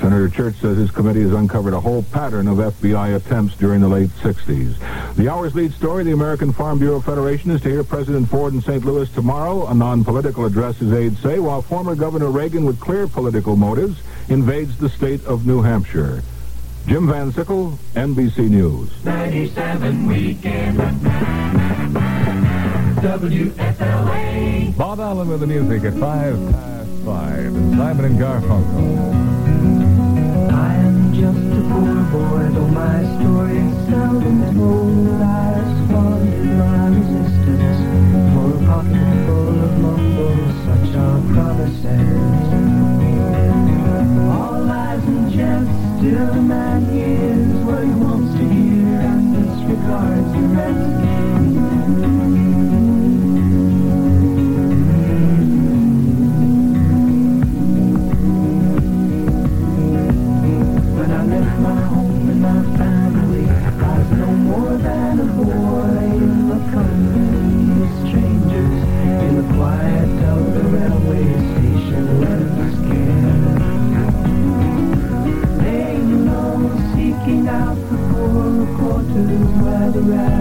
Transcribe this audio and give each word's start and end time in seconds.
Senator 0.00 0.28
Church 0.28 0.56
says 0.56 0.76
his 0.76 0.90
committee 0.90 1.22
has 1.22 1.32
uncovered 1.32 1.74
a 1.74 1.80
whole 1.80 2.02
pattern 2.02 2.48
of 2.48 2.58
FBI 2.58 3.16
attempts 3.16 3.56
during 3.56 3.80
the 3.80 3.88
late 3.88 4.10
60s. 4.20 4.76
The 5.16 5.28
hour's 5.28 5.54
lead 5.54 5.72
story, 5.72 6.04
the 6.04 6.12
American 6.12 6.52
Farm 6.52 6.78
Bureau 6.78 7.00
Federation, 7.00 7.50
is 7.50 7.60
to 7.62 7.70
hear 7.70 7.82
President 7.82 8.28
Ford 8.28 8.52
in 8.54 8.60
St. 8.60 8.84
Louis 8.84 9.08
tomorrow. 9.10 9.66
A 9.66 9.74
non-political 9.74 10.44
address, 10.44 10.76
his 10.78 10.92
aides 10.92 11.20
say, 11.20 11.38
while 11.38 11.62
former 11.62 11.94
Governor 11.94 12.30
Reagan, 12.30 12.64
with 12.64 12.78
clear 12.78 13.06
political 13.06 13.56
motives, 13.56 14.00
invades 14.28 14.76
the 14.76 14.88
state 14.88 15.24
of 15.24 15.46
New 15.46 15.62
Hampshire. 15.62 16.22
Jim 16.86 17.08
Van 17.08 17.32
Sickle, 17.32 17.78
NBC 17.94 18.48
News. 18.48 18.90
97 19.04 20.06
Weekend. 20.06 20.76
Bob 24.76 25.00
Allen 25.00 25.28
with 25.28 25.40
the 25.40 25.46
music 25.46 25.84
at 25.84 25.94
5 25.94 26.00
past 26.52 26.90
5. 27.04 27.38
And 27.38 27.76
Simon 27.76 28.04
and 28.04 28.18
Garfunkel. 28.18 29.25
Boy, 31.76 32.48
though 32.54 32.68
my 32.68 33.02
story 33.18 33.60
sounded 33.90 34.56
old, 34.58 35.20
I 35.20 35.60
squandered 35.84 36.56
my 36.56 36.88
resistance 36.88 37.80
for 38.32 38.48
a 38.54 38.66
pocket 38.66 39.26
full 39.26 39.56
of 39.62 39.72
mumbles, 39.76 40.54
such 40.64 40.96
are 40.96 41.20
promises. 41.34 42.16
All 44.32 44.64
lies 44.64 45.04
and 45.04 45.30
jest, 45.30 45.70
still 45.98 46.26
the 46.32 46.40
man 46.40 46.86
hears 46.86 47.64
what 47.66 47.84
he 47.84 47.90
wants 47.90 48.32
to 48.38 48.44
hear 48.48 49.00
and 49.00 49.34
disregards 49.34 50.32
the 50.32 50.40
rest. 50.56 51.05
the 79.92 80.00
ride. 80.00 80.35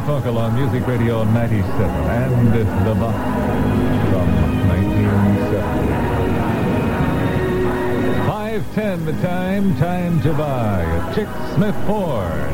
Garfunkel 0.00 0.38
on 0.38 0.54
Music 0.54 0.86
Radio 0.86 1.24
97 1.24 1.90
and 1.90 2.54
The 2.54 2.64
Boxer 2.94 4.10
from 4.10 4.68
1970. 4.68 5.80
5.10 8.80 9.04
the 9.04 9.12
time, 9.20 9.76
time 9.76 10.22
to 10.22 10.32
buy 10.32 10.80
a 10.80 11.14
Chick 11.14 11.28
Smith 11.54 11.76
Ford. 11.86 12.50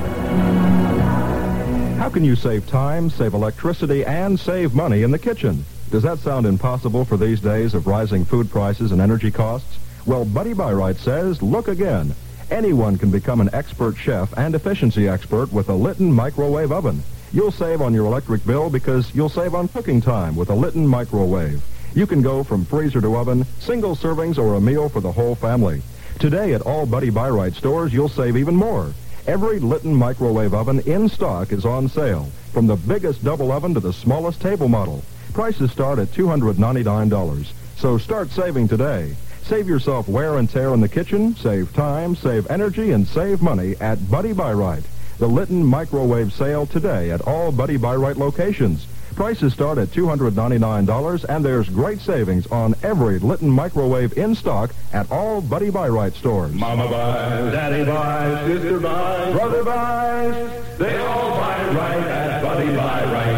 How 1.99 2.11
can 2.11 2.25
you 2.25 2.35
save 2.35 2.67
time, 2.67 3.11
save 3.11 3.35
electricity, 3.35 4.05
and 4.05 4.41
save 4.41 4.75
money 4.75 5.05
in 5.05 5.13
the 5.13 5.19
kitchen? 5.19 5.65
Does 5.93 6.03
that 6.03 6.19
sound 6.19 6.47
impossible 6.47 7.05
for 7.05 7.17
these 7.17 7.41
days 7.41 7.75
of 7.75 7.87
rising 7.87 8.25
food 8.25 8.51
prices 8.51 8.91
and 8.91 9.01
energy 9.01 9.31
costs? 9.31 9.79
Well, 10.05 10.25
Buddy 10.25 10.53
Byright 10.53 10.97
says, 10.97 11.43
look 11.43 11.69
again. 11.69 12.13
Anyone 12.51 12.99
can 12.99 13.13
become 13.13 13.41
an 13.41 13.51
expert 13.53 13.97
chef 13.97 14.37
and 14.37 14.57
efficiency 14.57 15.09
expert 15.09 15.53
with 15.53 15.69
a 15.69 15.75
Litton 15.75 16.13
microwave 16.13 16.73
oven. 16.73 17.05
You'll 17.33 17.51
save 17.51 17.83
on 17.83 17.93
your 17.93 18.07
electric 18.07 18.45
bill 18.47 18.71
because 18.71 19.15
you'll 19.15 19.29
save 19.29 19.55
on 19.55 19.69
cooking 19.69 20.01
time 20.01 20.37
with 20.37 20.51
a 20.51 20.55
Litton 20.55 20.87
microwave. 20.87 21.63
You 21.95 22.07
can 22.07 22.23
go 22.23 22.45
from 22.45 22.65
freezer 22.65 23.01
to 23.01 23.17
oven, 23.17 23.45
single 23.59 23.97
servings, 23.97 24.39
or 24.39 24.55
a 24.55 24.61
meal 24.61 24.89
for 24.89 25.01
the 25.01 25.13
whole 25.13 25.35
family. 25.35 25.83
Today 26.19 26.55
at 26.55 26.63
all 26.63 26.87
Buddy 26.87 27.11
Byright 27.11 27.55
stores, 27.55 27.93
you'll 27.93 28.09
save 28.09 28.37
even 28.37 28.55
more. 28.55 28.93
Every 29.27 29.59
Litton 29.59 29.95
microwave 29.95 30.55
oven 30.55 30.81
in 30.81 31.09
stock 31.09 31.53
is 31.53 31.65
on 31.65 31.89
sale, 31.89 32.31
from 32.53 32.67
the 32.67 32.77
biggest 32.77 33.25
double 33.25 33.51
oven 33.51 33.75
to 33.75 33.81
the 33.81 33.93
smallest 33.93 34.41
table 34.41 34.69
model. 34.69 35.03
Prices 35.33 35.73
start 35.73 35.99
at 35.99 36.09
$299. 36.09 37.47
So 37.77 37.99
start 37.99 38.31
saving 38.31 38.69
today. 38.69 39.17
Save 39.43 39.69
yourself 39.69 40.09
wear 40.09 40.39
and 40.39 40.49
tear 40.49 40.73
in 40.75 40.81
the 40.81 40.89
kitchen, 40.89 41.37
save 41.37 41.73
time, 41.73 42.17
save 42.17 42.51
energy, 42.51 42.93
and 42.93 43.07
save 43.07 43.43
money 43.43 43.75
at 43.81 44.11
Buddy 44.11 44.33
Byright. 44.33 44.85
The 45.19 45.27
Litton 45.27 45.65
microwave 45.65 46.33
sale 46.33 46.67
today 46.67 47.11
at 47.11 47.23
all 47.23 47.51
Buddy 47.51 47.79
Byright 47.79 48.17
locations. 48.17 48.87
Prices 49.15 49.55
start 49.55 49.79
at 49.79 49.89
$299, 49.89 51.25
and 51.25 51.43
there's 51.43 51.71
great 51.71 52.01
savings 52.01 52.47
on 52.49 52.75
every 52.83 53.19
Litton 53.19 53.49
microwave 53.49 54.19
in 54.19 54.35
stock 54.35 54.75
at 54.93 55.11
all 55.11 55.41
Buddy 55.41 55.71
Byright 55.71 56.13
stores. 56.15 56.53
Mama 56.53 56.87
buys, 56.91 57.51
Daddy 57.51 57.85
buys, 57.87 58.47
sister 58.47 58.79
buys, 58.79 59.33
brother 59.33 59.65
buys. 59.65 60.77
They 60.77 60.99
all 60.99 61.31
buy 61.31 61.67
right 61.71 62.07
at 62.07 62.43
Buddy 62.43 62.77
Buy 62.77 63.05
Right. 63.13 63.37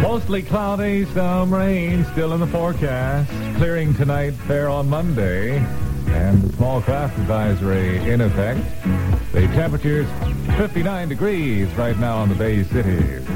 Mostly 0.00 0.42
cloudy, 0.42 1.04
some 1.06 1.52
rain 1.52 2.04
still 2.12 2.32
in 2.32 2.38
the 2.38 2.46
forecast. 2.46 3.28
Clearing 3.56 3.92
tonight, 3.94 4.34
fair 4.34 4.68
on 4.68 4.88
Monday. 4.88 5.58
And 6.08 6.42
the 6.42 6.52
small 6.56 6.80
craft 6.80 7.18
advisory 7.18 7.98
in 8.10 8.20
effect. 8.20 8.60
The 9.32 9.46
temperature's 9.48 10.08
59 10.56 11.08
degrees 11.08 11.68
right 11.74 11.98
now 11.98 12.22
in 12.22 12.28
the 12.28 12.34
Bay 12.34 12.62
Cities. 12.64 13.26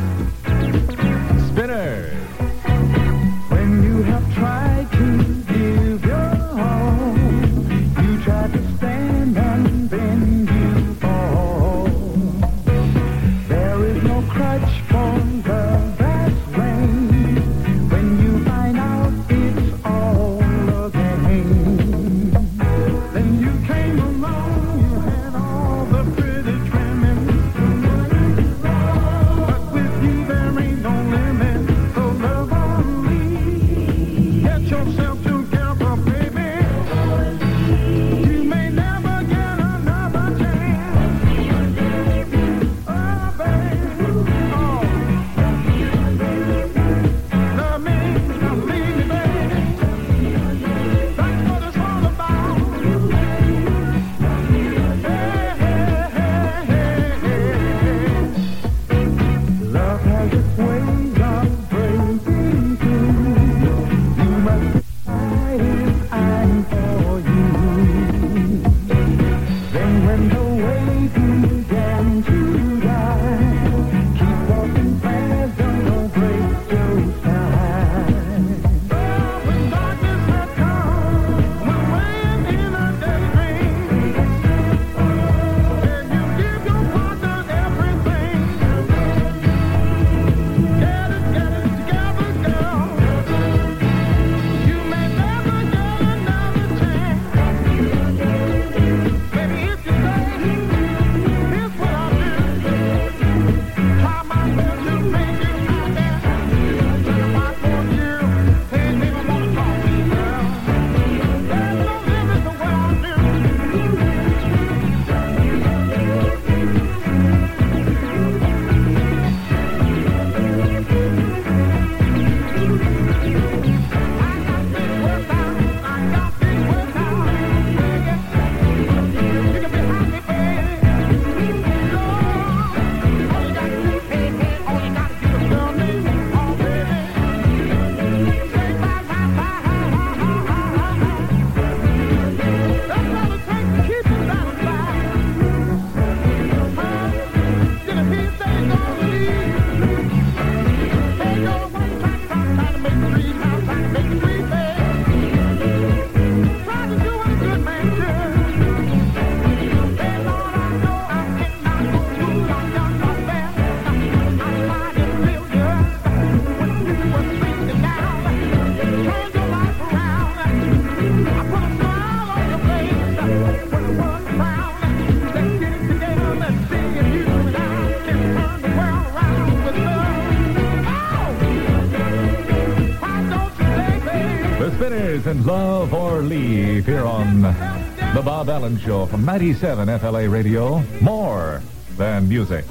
Love 185.47 185.95
or 185.95 186.23
Leave 186.23 186.87
here 186.87 187.05
on 187.05 187.41
The 187.41 188.23
Bob 188.25 188.49
Allen 188.49 188.81
Show 188.81 189.07
from 189.07 189.25
97 189.25 189.97
FLA 190.01 190.29
Radio. 190.29 190.81
More 191.01 191.63
than 191.97 192.29
music. 192.29 192.65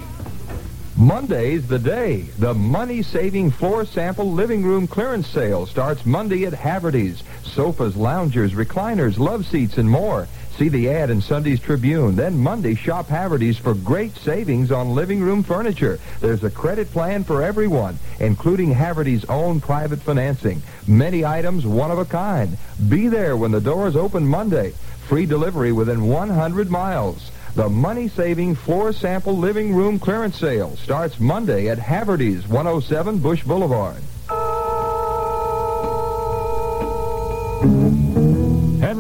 Monday's 0.98 1.66
the 1.70 1.80
day. 1.80 2.24
The 2.38 2.54
money-saving 2.54 3.52
floor 3.52 3.86
sample 3.86 4.30
living 4.30 4.62
room 4.62 4.88
clearance 4.88 5.28
sale 5.28 5.66
starts 5.66 6.06
Monday 6.06 6.44
at 6.44 6.54
Haverty's. 6.54 7.24
Sofas, 7.44 7.96
loungers, 7.96 8.52
recliners, 8.52 9.18
love 9.18 9.46
seats, 9.46 9.78
and 9.78 9.90
more. 9.90 10.28
See 10.58 10.70
the 10.70 10.90
ad 10.90 11.10
in 11.10 11.20
Sunday's 11.20 11.60
Tribune. 11.60 12.16
Then 12.16 12.38
Monday, 12.38 12.76
shop 12.76 13.10
Haverty's 13.10 13.58
for 13.58 13.74
great 13.74 14.16
savings 14.16 14.72
on 14.72 14.96
living 14.96 15.20
room 15.20 15.44
furniture. 15.44 16.00
There's 16.22 16.46
a 16.46 16.50
credit 16.50 16.90
plan 16.92 17.26
for 17.26 17.44
everyone, 17.44 18.00
including 18.22 18.74
Haverty's 18.74 19.26
own 19.26 19.60
private 19.60 20.02
financing. 20.02 20.62
Many 20.88 21.26
items, 21.26 21.66
one 21.66 21.92
of 21.92 21.98
a 21.98 22.06
kind. 22.06 22.58
Be 22.88 23.10
there 23.10 23.36
when 23.36 23.52
the 23.52 23.60
doors 23.60 23.98
open 23.98 24.26
Monday. 24.26 24.72
Free 25.10 25.26
delivery 25.26 25.74
within 25.74 26.08
100 26.08 26.72
miles. 26.72 27.32
The 27.56 27.68
money-saving 27.68 28.56
floor 28.56 28.94
sample 28.94 29.38
living 29.38 29.76
room 29.76 30.00
clearance 30.00 30.38
sale 30.38 30.78
starts 30.78 31.20
Monday 31.20 31.68
at 31.68 31.80
Haverty's, 31.80 32.48
107 32.48 33.20
Bush 33.20 33.44
Boulevard. 33.44 34.02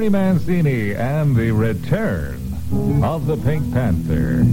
Henry 0.06 0.20
Mancini 0.20 0.94
and 0.94 1.36
the 1.36 1.50
return 1.50 2.40
of 3.04 3.26
the 3.26 3.38
Pink 3.38 3.74
Panther. 3.74 4.44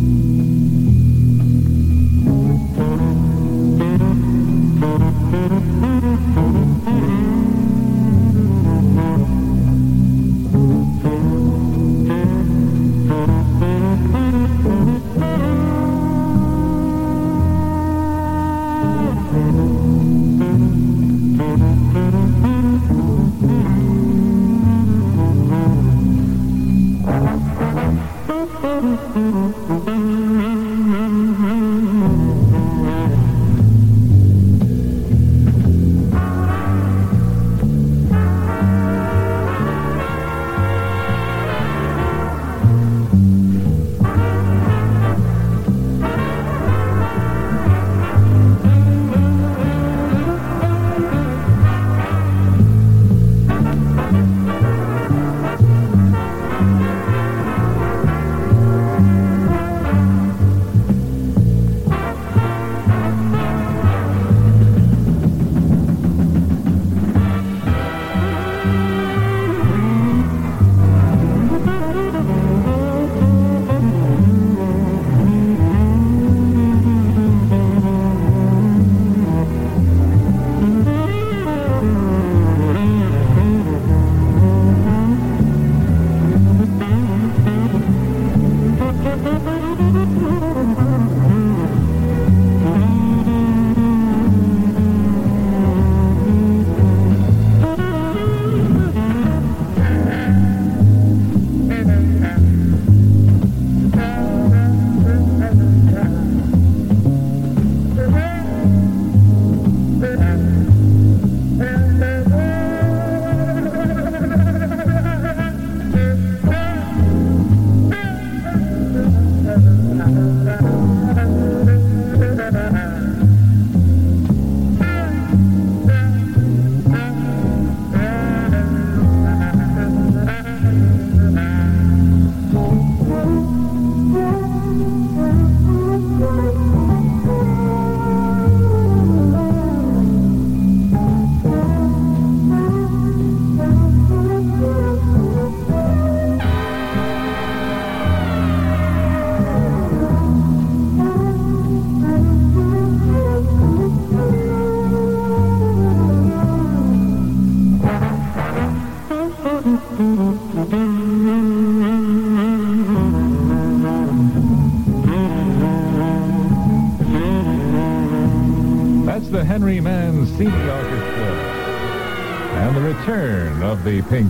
That's 29.14 29.51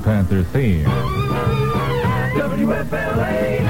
Panther 0.03 0.43
theme. 0.43 0.85
WFLA 2.35 3.63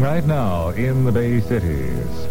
Reading 0.00 0.14
right 0.14 0.26
now 0.26 0.70
in 0.70 1.04
the 1.04 1.12
Bay 1.12 1.40
Cities. 1.40 2.26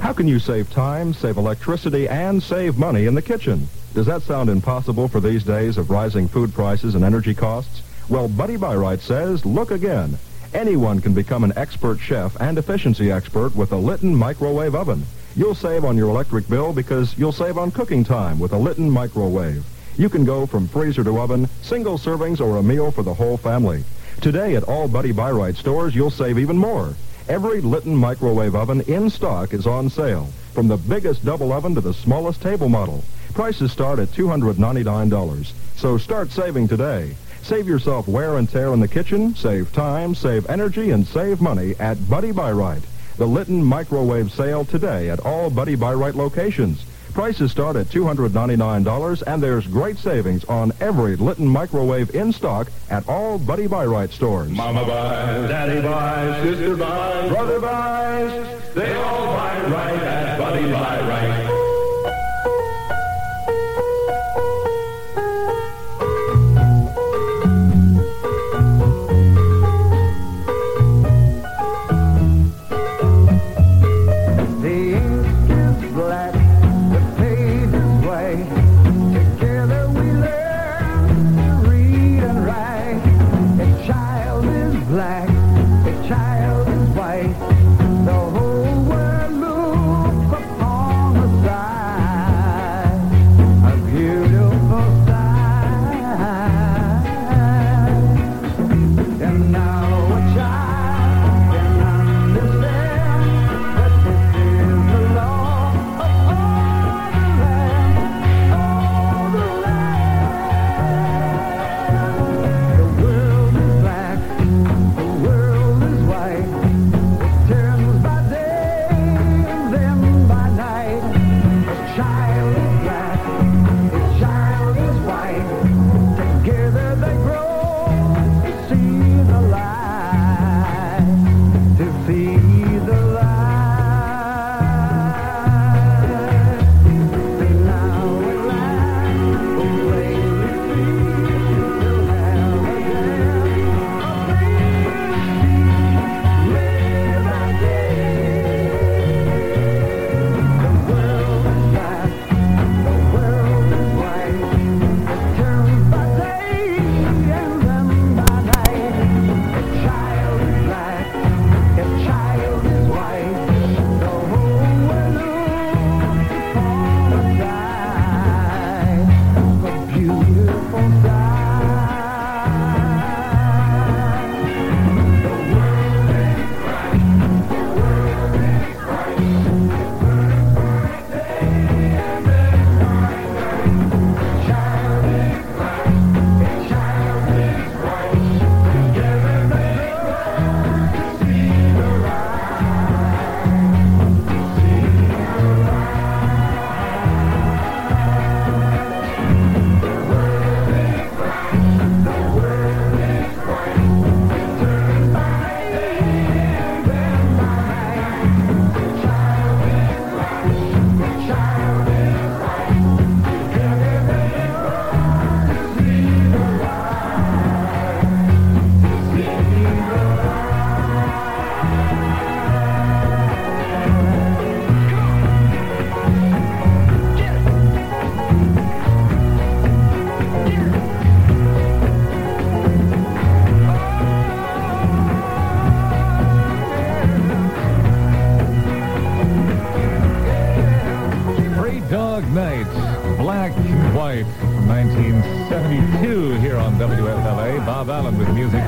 How 0.00 0.12
can 0.12 0.28
you 0.28 0.38
save 0.38 0.70
time, 0.70 1.12
save 1.12 1.36
electricity, 1.36 2.08
and 2.08 2.40
save 2.40 2.78
money 2.78 3.06
in 3.06 3.14
the 3.14 3.22
kitchen? 3.22 3.68
Does 3.94 4.06
that 4.06 4.22
sound 4.22 4.48
impossible 4.48 5.08
for 5.08 5.18
these 5.20 5.42
days 5.42 5.76
of 5.76 5.90
rising 5.90 6.28
food 6.28 6.54
prices 6.54 6.94
and 6.94 7.04
energy 7.04 7.34
costs? 7.34 7.82
Well, 8.08 8.28
Buddy 8.28 8.56
Byright 8.56 9.00
says, 9.00 9.44
look 9.44 9.72
again. 9.72 10.18
Anyone 10.52 11.00
can 11.00 11.14
become 11.14 11.42
an 11.42 11.52
expert 11.56 11.98
chef 11.98 12.40
and 12.40 12.58
efficiency 12.58 13.10
expert 13.10 13.56
with 13.56 13.72
a 13.72 13.76
Litton 13.76 14.14
microwave 14.14 14.76
oven. 14.76 15.04
You'll 15.34 15.56
save 15.56 15.84
on 15.84 15.96
your 15.96 16.10
electric 16.10 16.48
bill 16.48 16.72
because 16.72 17.18
you'll 17.18 17.32
save 17.32 17.58
on 17.58 17.72
cooking 17.72 18.04
time 18.04 18.38
with 18.38 18.52
a 18.52 18.58
Litton 18.58 18.88
microwave. 18.88 19.64
You 19.96 20.08
can 20.08 20.24
go 20.24 20.46
from 20.46 20.68
freezer 20.68 21.02
to 21.02 21.20
oven, 21.20 21.48
single 21.62 21.98
servings, 21.98 22.40
or 22.40 22.58
a 22.58 22.62
meal 22.62 22.92
for 22.92 23.02
the 23.02 23.14
whole 23.14 23.36
family. 23.36 23.82
Today 24.20 24.56
at 24.56 24.64
all 24.64 24.88
Buddy 24.88 25.12
Byright 25.12 25.56
stores, 25.56 25.94
you'll 25.94 26.10
save 26.10 26.38
even 26.38 26.56
more. 26.56 26.94
Every 27.28 27.60
Litton 27.60 27.94
microwave 27.94 28.54
oven 28.54 28.80
in 28.82 29.10
stock 29.10 29.52
is 29.52 29.66
on 29.66 29.90
sale, 29.90 30.28
from 30.52 30.68
the 30.68 30.76
biggest 30.76 31.24
double 31.24 31.52
oven 31.52 31.74
to 31.74 31.80
the 31.80 31.94
smallest 31.94 32.40
table 32.40 32.68
model. 32.68 33.04
Prices 33.34 33.72
start 33.72 33.98
at 33.98 34.08
$299. 34.12 35.52
So 35.76 35.98
start 35.98 36.30
saving 36.30 36.68
today. 36.68 37.16
Save 37.42 37.66
yourself 37.68 38.08
wear 38.08 38.38
and 38.38 38.48
tear 38.48 38.72
in 38.72 38.80
the 38.80 38.88
kitchen, 38.88 39.34
save 39.34 39.72
time, 39.72 40.14
save 40.14 40.48
energy, 40.48 40.90
and 40.90 41.06
save 41.06 41.40
money 41.40 41.74
at 41.78 42.08
Buddy 42.08 42.32
Byright. 42.32 42.82
The 43.16 43.26
Litton 43.26 43.62
microwave 43.62 44.32
sale 44.32 44.64
today 44.64 45.10
at 45.10 45.20
all 45.20 45.50
Buddy 45.50 45.76
Byright 45.76 46.14
locations. 46.14 46.84
Prices 47.14 47.52
start 47.52 47.76
at 47.76 47.86
$299, 47.86 49.22
and 49.22 49.40
there's 49.40 49.68
great 49.68 49.98
savings 49.98 50.44
on 50.46 50.72
every 50.80 51.14
Litton 51.14 51.46
microwave 51.46 52.12
in 52.12 52.32
stock 52.32 52.72
at 52.90 53.08
all 53.08 53.38
Buddy 53.38 53.68
Byright 53.68 54.10
stores. 54.10 54.50
Mama 54.50 54.84
buys, 54.84 55.48
daddy 55.48 55.80
buys, 55.80 56.42
sister 56.42 56.76
buys, 56.76 57.30
brother 57.30 57.60
buys. 57.60 58.74
They 58.74 58.94
all 58.96 59.26
buy 59.26 59.62
right 59.62 60.02
at 60.02 60.38
Buddy 60.38 60.72
Buy 60.72 61.08
Right. 61.08 61.33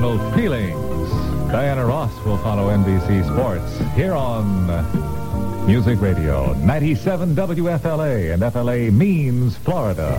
The 0.00 0.08
instrumental 0.08 0.32
Feelings. 0.32 1.10
Diana 1.52 1.86
Ross 1.86 2.12
will 2.24 2.38
follow 2.38 2.68
NBC 2.68 3.24
Sports 3.32 3.78
here 3.94 4.12
on 4.12 5.66
Music 5.66 6.00
Radio 6.00 6.52
97 6.54 7.36
WFLA 7.36 8.34
and 8.34 8.52
FLA 8.52 8.90
means 8.90 9.56
Florida. 9.58 10.16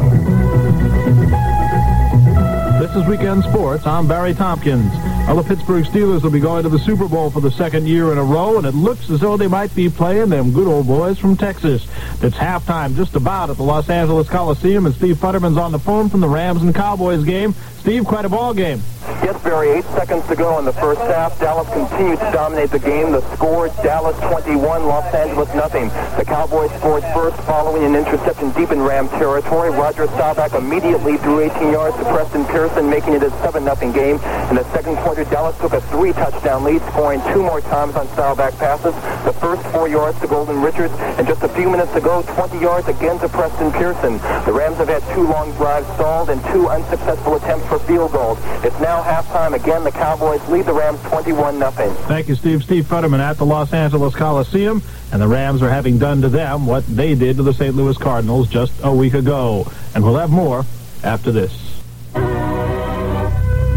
This 2.80 2.96
is 2.96 3.06
Weekend 3.06 3.44
Sports. 3.44 3.86
I'm 3.86 4.08
Barry 4.08 4.34
Tompkins. 4.34 4.94
Well, 5.28 5.38
the 5.38 5.44
Pittsburgh 5.44 5.84
Steelers 5.86 6.24
will 6.24 6.30
be 6.30 6.40
going 6.40 6.64
to 6.64 6.70
the 6.70 6.80
Super 6.80 7.08
Bowl 7.08 7.30
for 7.30 7.42
the 7.42 7.52
second 7.52 7.88
year 7.88 8.12
in 8.12 8.18
a 8.18 8.24
row, 8.24 8.58
and 8.58 8.66
it 8.66 8.76
looks 8.76 9.10
as 9.10 9.20
though 9.22 9.36
they 9.38 9.48
might 9.48 9.74
be 9.76 9.90
playing 9.90 10.30
them 10.30 10.52
good 10.54 10.68
old 10.68 10.88
boys 10.88 11.18
from 11.18 11.36
Texas. 11.36 11.86
It's 12.22 12.38
halftime 12.38 12.96
just 12.96 13.16
about 13.16 13.50
at 13.50 13.58
the 13.58 13.64
Los 13.64 13.90
Angeles 13.90 14.30
Coliseum, 14.30 14.86
and 14.86 14.96
Steve 14.96 15.18
Futterman's 15.18 15.58
on 15.58 15.72
the 15.72 15.80
phone 15.80 16.10
from 16.10 16.22
the 16.22 16.30
Rams 16.30 16.62
and 16.62 16.76
Cowboys 16.76 17.24
game. 17.24 17.56
Steve, 17.80 18.06
quite 18.06 18.26
a 18.26 18.30
ball 18.30 18.54
game. 18.54 18.82
Yes, 19.26 19.42
Barry, 19.42 19.70
eight 19.72 19.86
seconds 19.98 20.22
to 20.28 20.36
go 20.36 20.60
in 20.60 20.66
the 20.66 20.74
first 20.74 21.02
half. 21.02 21.40
Dallas 21.40 21.68
continued 21.74 22.20
to 22.20 22.30
dominate 22.30 22.70
the 22.70 22.78
game. 22.78 23.12
The 23.12 23.26
score, 23.34 23.70
Dallas 23.82 24.16
21, 24.20 24.86
Los 24.86 25.12
Angeles 25.16 25.50
nothing. 25.56 25.90
The 26.16 26.24
Cowboys 26.24 26.70
scored 26.78 27.02
first 27.10 27.36
following 27.42 27.84
an 27.86 27.96
interception 27.96 28.52
deep 28.52 28.70
in 28.70 28.84
Ram 28.84 29.10
territory. 29.10 29.72
Roger 29.72 30.06
Staubach 30.14 30.54
immediately 30.54 31.18
threw 31.18 31.40
18 31.40 31.72
yards 31.72 31.98
to 31.98 32.04
Preston 32.04 32.46
Pearson, 32.46 32.88
making 32.88 33.14
it 33.14 33.24
a 33.24 33.32
7-0 33.42 33.96
game. 33.96 34.22
In 34.54 34.58
the 34.58 34.64
second 34.72 34.96
quarter, 34.98 35.24
Dallas 35.24 35.58
took 35.58 35.74
a 35.74 35.82
three-touchdown 35.90 36.64
lead, 36.64 36.84
scoring 36.94 37.20
two 37.34 37.42
more 37.42 37.62
times 37.62 37.96
on 37.96 38.08
Staubach 38.10 38.54
passes. 38.60 38.94
The 39.26 39.34
first 39.42 39.66
four 39.74 39.88
yards 39.88 40.20
to 40.22 40.28
Golden 40.28 40.62
Richards, 40.62 40.94
and 41.18 41.26
just 41.26 41.42
a 41.42 41.50
few 41.50 41.68
minutes 41.68 41.92
to 41.94 42.00
go, 42.00 42.22
20 42.22 42.60
yards 42.60 42.88
again 42.90 43.18
to 43.22 43.30
Preston 43.30 43.72
Pearson. 43.72 44.22
The 44.46 44.54
Rams 44.54 44.78
have 44.78 44.90
had 44.90 45.02
two 45.16 45.26
long 45.26 45.52
drives 45.54 45.88
stalled 45.96 46.30
and 46.30 46.40
two 46.54 46.70
unsuccessful 46.70 47.38
attempts 47.38 47.66
for 47.66 47.80
field 47.80 48.12
goals. 48.12 48.38
It's 48.62 48.80
now 48.80 49.02
halftime. 49.16 49.54
Again, 49.54 49.84
the 49.84 49.92
Cowboys 49.92 50.46
lead 50.50 50.66
the 50.66 50.74
Rams 50.74 51.00
21-0. 51.02 51.96
Thank 52.08 52.28
you, 52.28 52.36
Steve. 52.36 52.64
Steve 52.64 52.86
Futterman 52.86 53.20
at 53.20 53.38
the 53.38 53.46
Los 53.46 53.72
Angeles 53.74 54.14
Coliseum, 54.14 54.82
and 55.12 55.22
the 55.22 55.28
Rams 55.28 55.62
are 55.62 55.70
having 55.70 55.98
done 55.98 56.22
to 56.22 56.30
them 56.30 56.66
what 56.66 56.86
they 56.88 57.16
did 57.16 57.38
to 57.38 57.44
the 57.44 57.54
St. 57.54 57.76
Louis 57.76 57.98
Cardinals 57.98 58.50
just 58.50 58.74
a 58.84 58.92
week 58.94 59.14
ago. 59.14 59.72
And 59.94 60.04
we'll 60.04 60.18
have 60.18 60.30
more 60.30 60.66
after 61.04 61.32
this. 61.32 61.54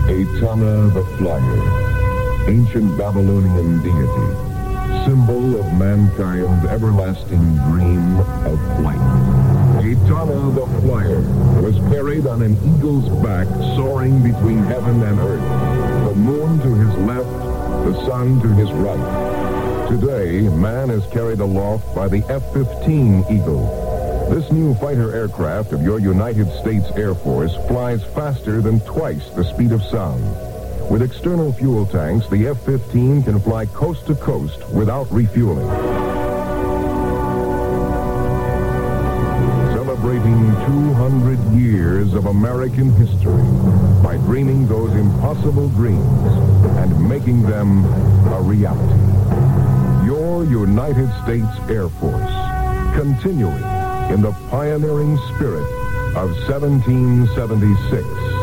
Etana 0.09 0.88
the 0.90 1.05
Flyer, 1.18 2.48
ancient 2.48 2.98
Babylonian 2.98 3.83
deity, 3.83 5.05
symbol 5.05 5.61
of 5.61 5.72
mankind's 5.74 6.64
everlasting 6.66 7.57
dream 7.68 8.18
of 8.18 8.59
flight. 8.79 9.47
Etana 9.81 10.51
the 10.53 10.67
Flyer 10.81 11.21
was 11.62 11.77
carried 11.93 12.27
on 12.27 12.43
an 12.43 12.57
eagle's 12.64 13.09
back 13.23 13.47
soaring 13.77 14.23
between 14.23 14.59
heaven 14.59 15.03
and 15.03 15.19
earth, 15.19 16.09
the 16.09 16.14
moon 16.14 16.59
to 16.61 16.75
his 16.75 16.95
left, 17.07 17.29
the 17.87 18.07
sun 18.07 18.41
to 18.41 18.49
his 18.49 18.71
right. 18.73 19.88
Today, 19.88 20.49
man 20.49 20.91
is 20.91 21.07
carried 21.07 21.41
aloft 21.41 21.95
by 21.95 22.09
the 22.09 22.23
F-15 22.29 23.31
Eagle, 23.31 23.88
this 24.29 24.53
new 24.53 24.75
fighter 24.75 25.14
aircraft 25.14 25.73
of 25.73 25.83
your 25.83 25.99
United 25.99 26.53
States 26.61 26.91
Air 26.97 27.14
Force 27.14 27.55
flies 27.67 28.05
faster 28.14 28.61
than 28.61 28.79
twice 28.81 29.31
the 29.31 29.43
speed 29.43 29.73
of 29.73 29.83
sound. 29.83 30.23
With 30.91 31.01
external 31.01 31.51
fuel 31.55 31.87
tanks, 31.87 32.29
the 32.29 32.49
F-15 32.49 33.25
can 33.25 33.41
fly 33.41 33.64
coast 33.64 34.07
to 34.07 34.14
coast 34.14 34.69
without 34.69 35.11
refueling. 35.11 36.17
Celebrating 40.09 40.55
200 40.64 41.38
years 41.53 42.14
of 42.14 42.25
American 42.25 42.90
history 42.92 43.44
by 44.03 44.16
dreaming 44.25 44.66
those 44.66 44.90
impossible 44.92 45.68
dreams 45.68 46.33
and 46.79 47.09
making 47.09 47.42
them 47.42 47.85
a 48.33 48.40
reality. 48.40 48.99
Your 50.07 50.44
United 50.44 51.11
States 51.25 51.53
Air 51.68 51.90
Force, 51.90 52.33
continuing 52.97 53.62
in 54.11 54.23
the 54.23 54.35
pioneering 54.49 55.18
spirit 55.35 55.68
of 56.16 56.31
1776. 56.49 58.38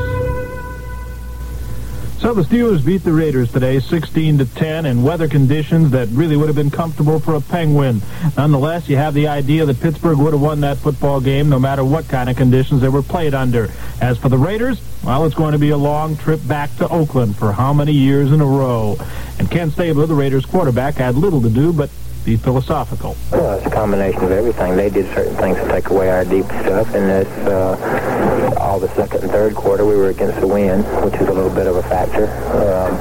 So 2.25 2.33
the 2.33 2.41
Steelers 2.41 2.83
beat 2.83 3.03
the 3.03 3.13
Raiders 3.13 3.51
today 3.51 3.79
16 3.79 4.39
to 4.39 4.45
10 4.45 4.88
in 4.88 5.03
weather 5.03 5.27
conditions 5.27 5.91
that 5.91 6.07
really 6.07 6.35
would 6.35 6.47
have 6.47 6.55
been 6.55 6.71
comfortable 6.71 7.19
for 7.19 7.35
a 7.35 7.39
Penguin. 7.39 8.01
Nonetheless, 8.35 8.89
you 8.89 8.97
have 8.97 9.13
the 9.13 9.27
idea 9.27 9.63
that 9.63 9.79
Pittsburgh 9.79 10.17
would 10.17 10.33
have 10.33 10.41
won 10.41 10.61
that 10.61 10.77
football 10.77 11.21
game 11.21 11.49
no 11.49 11.59
matter 11.59 11.85
what 11.85 12.07
kind 12.07 12.27
of 12.27 12.35
conditions 12.35 12.81
they 12.81 12.89
were 12.89 13.03
played 13.03 13.35
under. 13.35 13.69
As 14.01 14.17
for 14.17 14.29
the 14.29 14.39
Raiders, 14.39 14.81
well, 15.03 15.23
it's 15.25 15.35
going 15.35 15.51
to 15.51 15.59
be 15.59 15.69
a 15.69 15.77
long 15.77 16.17
trip 16.17 16.39
back 16.47 16.75
to 16.77 16.89
Oakland 16.89 17.35
for 17.38 17.51
how 17.51 17.73
many 17.73 17.91
years 17.91 18.31
in 18.31 18.41
a 18.41 18.45
row. 18.45 18.97
And 19.38 19.51
Ken 19.51 19.69
Stabler, 19.69 20.07
the 20.07 20.15
Raiders 20.15 20.47
quarterback, 20.47 20.95
had 20.95 21.13
little 21.13 21.43
to 21.43 21.49
do 21.51 21.71
but 21.73 21.91
be 22.25 22.35
philosophical. 22.35 23.15
Well, 23.31 23.57
it's 23.57 23.67
a 23.67 23.69
combination 23.69 24.23
of 24.23 24.31
everything. 24.31 24.75
They 24.75 24.89
did 24.89 25.05
certain 25.13 25.35
things 25.38 25.57
to 25.57 25.67
take 25.67 25.89
away 25.89 26.09
our 26.09 26.25
deep 26.25 26.45
stuff, 26.45 26.93
and 26.95 27.05
it's 27.09 27.47
uh, 27.47 28.57
all 28.59 28.79
the 28.79 28.93
second 28.95 29.21
and 29.21 29.31
third 29.31 29.53
quarter 29.53 29.85
we 29.85 29.95
were 29.95 30.09
against 30.09 30.39
the 30.39 30.47
wind, 30.47 30.83
which 31.05 31.13
is 31.21 31.27
a 31.27 31.31
little 31.31 31.53
bit 31.53 31.67
of 31.67 31.75
a 31.75 31.83
factor. 31.83 32.25
Um, 32.51 32.97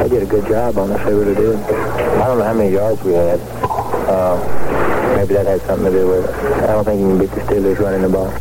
they 0.00 0.08
did 0.08 0.22
a 0.22 0.26
good 0.26 0.46
job 0.46 0.78
on 0.78 0.92
us. 0.92 1.04
They 1.04 1.12
really 1.12 1.34
did. 1.34 1.56
I 1.56 2.26
don't 2.28 2.38
know 2.38 2.44
how 2.44 2.54
many 2.54 2.72
yards 2.72 3.02
we 3.02 3.14
had. 3.14 3.40
Uh, 3.40 5.16
maybe 5.16 5.34
that 5.34 5.46
had 5.46 5.60
something 5.62 5.92
to 5.92 5.98
do 5.98 6.06
with 6.06 6.24
it. 6.24 6.34
I 6.62 6.66
don't 6.68 6.84
think 6.84 7.00
you 7.00 7.08
can 7.08 7.18
beat 7.18 7.30
the 7.30 7.40
Steelers 7.40 7.80
running 7.80 8.02
the 8.02 8.08
ball. 8.08 8.32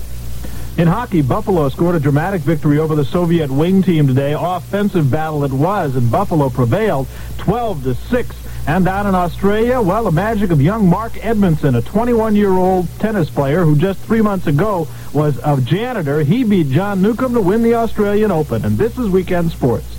In 0.78 0.88
hockey, 0.88 1.22
Buffalo 1.22 1.68
scored 1.70 1.96
a 1.96 2.00
dramatic 2.00 2.42
victory 2.42 2.80
over 2.80 2.96
the 2.96 3.04
Soviet 3.04 3.52
wing 3.52 3.84
team 3.84 4.08
today. 4.08 4.34
Offensive 4.38 5.12
battle 5.12 5.44
it 5.44 5.52
was, 5.52 5.96
and 5.96 6.10
Buffalo 6.10 6.50
prevailed 6.50 7.08
12 7.40 7.84
to 7.84 7.96
6. 7.96 8.36
And 8.68 8.86
down 8.86 9.06
in 9.06 9.14
Australia, 9.14 9.82
well, 9.82 10.06
the 10.06 10.12
magic 10.12 10.50
of 10.50 10.62
young 10.62 10.88
Mark 10.88 11.24
Edmondson, 11.26 11.76
a 11.76 11.82
21-year-old 11.82 12.88
tennis 13.00 13.30
player 13.30 13.66
who 13.66 13.76
just 13.76 14.00
three 14.00 14.22
months 14.22 14.48
ago 14.48 14.88
was 15.14 15.40
a 15.44 15.60
janitor. 15.60 16.22
He 16.22 16.44
beat 16.44 16.70
John 16.70 17.02
Newcombe 17.02 17.34
to 17.34 17.42
win 17.42 17.64
the 17.64 17.74
Australian 17.76 18.32
Open. 18.32 18.64
And 18.64 18.78
this 18.78 18.98
is 18.98 19.10
Weekend 19.10 19.52
Sports. 19.52 19.98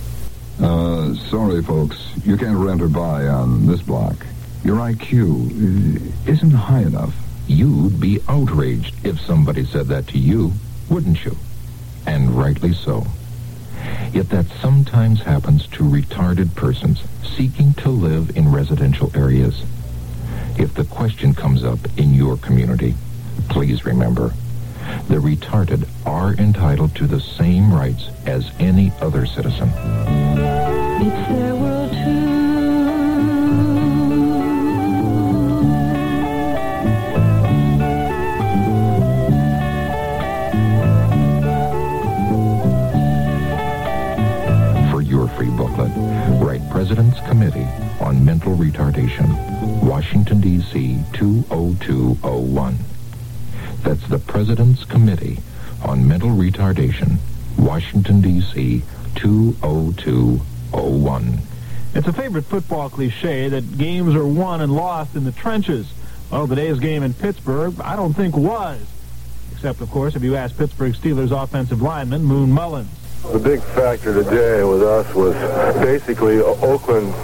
Uh, 0.59 1.13
sorry, 1.29 1.61
folks. 1.61 2.09
You 2.25 2.35
can't 2.35 2.57
rent 2.57 2.81
or 2.81 2.87
buy 2.87 3.27
on 3.27 3.67
this 3.67 3.81
block. 3.81 4.15
Your 4.63 4.77
IQ 4.77 6.27
isn't 6.27 6.51
high 6.51 6.81
enough. 6.81 7.13
You'd 7.47 7.99
be 7.99 8.21
outraged 8.27 8.95
if 9.05 9.19
somebody 9.19 9.65
said 9.65 9.87
that 9.87 10.07
to 10.07 10.17
you, 10.17 10.53
wouldn't 10.89 11.25
you? 11.25 11.37
And 12.05 12.31
rightly 12.31 12.73
so. 12.73 13.05
Yet 14.11 14.29
that 14.29 14.45
sometimes 14.61 15.21
happens 15.21 15.67
to 15.67 15.83
retarded 15.83 16.55
persons 16.55 17.03
seeking 17.23 17.73
to 17.75 17.89
live 17.89 18.37
in 18.37 18.51
residential 18.51 19.11
areas. 19.15 19.63
If 20.57 20.73
the 20.75 20.85
question 20.85 21.33
comes 21.33 21.63
up 21.63 21.79
in 21.97 22.13
your 22.13 22.37
community, 22.37 22.95
please 23.49 23.85
remember, 23.85 24.33
the 25.07 25.15
retarded 25.15 25.87
are 26.05 26.33
entitled 26.33 26.95
to 26.95 27.07
the 27.07 27.19
same 27.19 27.73
rights 27.73 28.09
as 28.25 28.51
any 28.59 28.91
other 29.01 29.25
citizen. 29.25 29.69
President's 46.93 47.25
Committee 47.27 47.67
on 47.99 48.23
Mental 48.23 48.55
Retardation, 48.55 49.81
Washington, 49.81 50.39
D.C. 50.39 50.99
20201. 51.13 52.77
That's 53.81 54.07
the 54.09 54.19
President's 54.19 54.85
Committee 54.85 55.39
on 55.83 56.07
Mental 56.07 56.29
Retardation, 56.29 57.17
Washington, 57.57 58.21
D.C. 58.21 58.83
20201. 59.15 61.39
It's 61.95 62.07
a 62.07 62.13
favorite 62.13 62.45
football 62.45 62.91
cliche 62.91 63.49
that 63.49 63.79
games 63.79 64.13
are 64.13 64.27
won 64.27 64.61
and 64.61 64.75
lost 64.75 65.15
in 65.15 65.23
the 65.23 65.31
trenches. 65.31 65.91
Well, 66.29 66.47
today's 66.47 66.77
game 66.77 67.01
in 67.01 67.15
Pittsburgh, 67.15 67.73
I 67.81 67.95
don't 67.95 68.13
think 68.13 68.37
was. 68.37 68.79
Except, 69.51 69.81
of 69.81 69.89
course, 69.89 70.15
if 70.15 70.21
you 70.21 70.35
ask 70.35 70.55
Pittsburgh 70.55 70.93
Steelers 70.93 71.31
offensive 71.31 71.81
lineman 71.81 72.23
Moon 72.23 72.51
Mullins. 72.51 73.02
The 73.31 73.39
big 73.39 73.61
factor 73.61 74.13
today 74.13 74.63
with 74.63 74.83
us 74.83 75.11
was 75.15 75.33
basically 75.81 76.39
Oakland's 76.39 77.15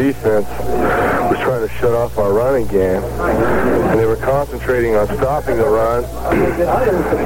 defense 0.00 0.48
was 0.48 1.38
trying 1.40 1.60
to 1.60 1.72
shut 1.74 1.92
off 1.92 2.16
our 2.16 2.32
running 2.32 2.66
game, 2.66 3.02
and 3.02 3.98
they 3.98 4.06
were 4.06 4.16
concentrating 4.16 4.96
on 4.96 5.06
stopping 5.18 5.58
the 5.58 5.66
run. 5.66 6.04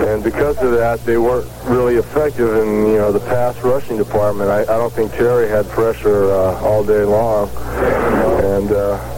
And 0.09 0.25
because 0.25 0.59
of 0.59 0.73
that, 0.73 1.05
they 1.05 1.19
weren't 1.19 1.49
really 1.67 1.95
effective 1.95 2.55
in 2.57 2.89
you 2.89 2.99
know 2.99 3.13
the 3.13 3.21
pass 3.21 3.57
rushing 3.63 3.97
department. 3.97 4.51
I, 4.51 4.63
I 4.63 4.77
don't 4.77 4.93
think 4.93 5.13
Terry 5.13 5.49
had 5.49 5.67
pressure 5.69 6.31
uh, 6.33 6.61
all 6.61 6.85
day 6.85 7.05
long, 7.05 7.49
and. 7.49 8.73
Uh, 8.73 9.11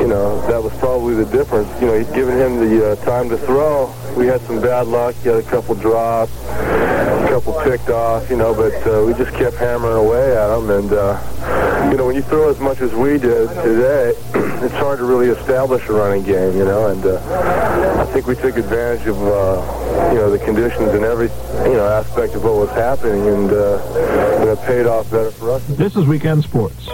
you 0.00 0.08
know, 0.08 0.44
that 0.48 0.62
was 0.62 0.72
probably 0.78 1.14
the 1.14 1.26
difference. 1.26 1.68
You 1.80 1.86
know, 1.86 2.14
given 2.14 2.36
him 2.36 2.68
the 2.68 2.92
uh, 2.92 2.96
time 3.04 3.28
to 3.28 3.36
throw. 3.36 3.94
We 4.16 4.26
had 4.26 4.40
some 4.42 4.60
bad 4.60 4.86
luck. 4.86 5.14
He 5.16 5.28
had 5.28 5.38
a 5.38 5.42
couple 5.42 5.74
drops, 5.74 6.32
a 6.46 7.26
couple 7.28 7.60
picked 7.62 7.88
off, 7.88 8.28
you 8.30 8.36
know, 8.36 8.54
but 8.54 8.74
uh, 8.86 9.04
we 9.04 9.14
just 9.14 9.32
kept 9.36 9.56
hammering 9.56 9.96
away 9.96 10.36
at 10.36 10.56
him. 10.56 10.70
And, 10.70 10.92
uh, 10.92 11.88
you 11.90 11.96
know, 11.96 12.06
when 12.06 12.14
you 12.14 12.22
throw 12.22 12.50
as 12.50 12.60
much 12.60 12.80
as 12.80 12.92
we 12.92 13.12
did 13.18 13.48
today, 13.48 14.12
it's 14.62 14.74
hard 14.74 14.98
to 14.98 15.04
really 15.04 15.28
establish 15.28 15.88
a 15.88 15.92
running 15.92 16.22
game, 16.22 16.56
you 16.56 16.64
know, 16.64 16.88
and 16.88 17.04
uh, 17.04 18.02
I 18.02 18.12
think 18.12 18.26
we 18.26 18.34
took 18.36 18.56
advantage 18.56 19.06
of, 19.06 19.20
uh, 19.22 20.10
you 20.12 20.18
know, 20.18 20.30
the 20.30 20.38
conditions 20.38 20.90
and 20.90 21.04
every, 21.04 21.28
you 21.68 21.76
know, 21.76 21.86
aspect 21.86 22.34
of 22.34 22.44
what 22.44 22.54
was 22.54 22.70
happening, 22.70 23.26
and 23.26 23.50
uh, 23.50 24.42
you 24.44 24.50
it 24.50 24.60
paid 24.66 24.86
off 24.86 25.10
better 25.10 25.30
for 25.30 25.52
us. 25.52 25.66
This 25.66 25.96
is 25.96 26.06
Weekend 26.06 26.44
Sports. 26.44 26.88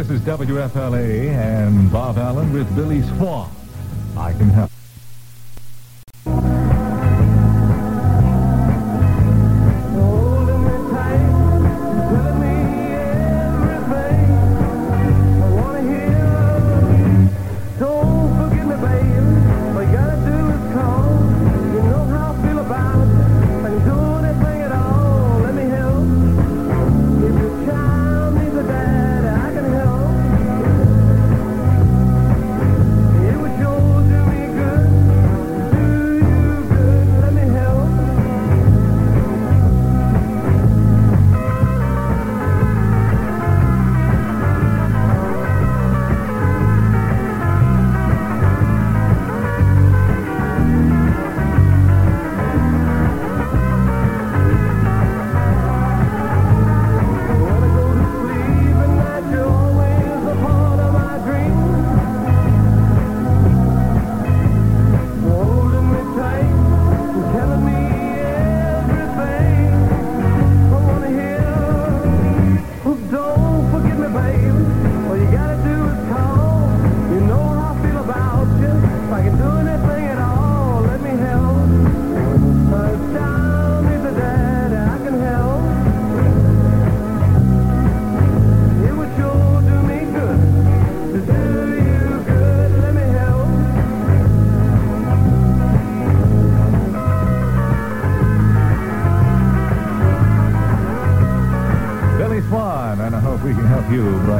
This 0.00 0.08
is 0.12 0.20
WFLA 0.22 1.28
and 1.28 1.92
Bob 1.92 2.16
Allen 2.16 2.54
with 2.54 2.74
Billy 2.74 3.02
Swan. 3.02 3.50
I 4.16 4.32
can 4.32 4.48
help. 4.48 4.79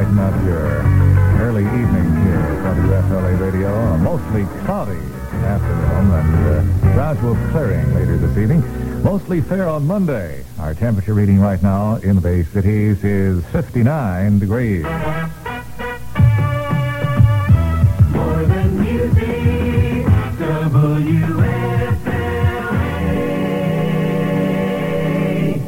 You 0.09 0.19
up 0.19 0.43
your 0.43 0.81
early 1.41 1.63
evening 1.63 2.23
here 2.23 2.39
at 2.39 2.75
WFLA 2.75 3.39
Radio. 3.39 3.69
A 3.69 3.97
mostly 3.99 4.45
cloudy 4.65 4.97
afternoon 5.45 6.11
and 6.11 6.47
uh, 6.47 6.93
gradual 6.93 7.35
clearing 7.51 7.93
later 7.93 8.17
this 8.17 8.35
evening. 8.37 8.63
Mostly 9.03 9.41
fair 9.41 9.67
on 9.67 9.85
Monday. 9.85 10.43
Our 10.59 10.73
temperature 10.73 11.13
reading 11.13 11.39
right 11.39 11.61
now 11.61 11.97
in 11.97 12.15
the 12.15 12.21
Bay 12.21 12.43
Cities 12.43 13.03
is 13.03 13.45
59 13.47 14.39
degrees. 14.39 14.83
More 14.83 14.93
than 18.45 18.81
music, 18.81 20.05
WFLA. 20.39 21.51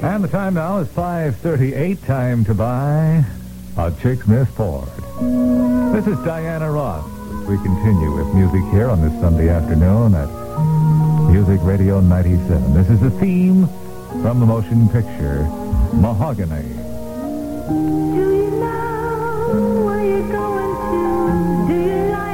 And 0.03 0.23
the 0.23 0.27
time 0.27 0.55
now 0.55 0.79
is 0.79 0.87
5.38. 0.87 2.05
Time 2.05 2.43
to 2.45 2.53
buy 2.55 3.23
a 3.77 3.91
Chick 4.01 4.23
Smith 4.23 4.49
Ford. 4.55 4.87
This 5.93 6.07
is 6.07 6.17
Diana 6.25 6.71
Ross 6.71 7.13
we 7.47 7.57
continue 7.57 8.11
with 8.15 8.33
music 8.33 8.63
here 8.71 8.89
on 8.89 9.01
this 9.01 9.11
Sunday 9.19 9.49
afternoon 9.49 10.15
at 10.15 10.29
Music 11.29 11.59
Radio 11.61 11.99
97. 11.99 12.73
This 12.73 12.89
is 12.89 13.01
the 13.01 13.11
theme 13.11 13.67
from 14.21 14.39
the 14.39 14.45
motion 14.45 14.87
picture 14.87 15.43
Mahogany. 15.93 16.63
Do 17.67 17.75
you 17.75 18.49
know 18.61 19.83
where 19.85 20.05
you're 20.05 20.31
going 20.31 21.67
to? 21.67 21.67
Do 21.67 21.75
you 21.81 22.11
like 22.11 22.32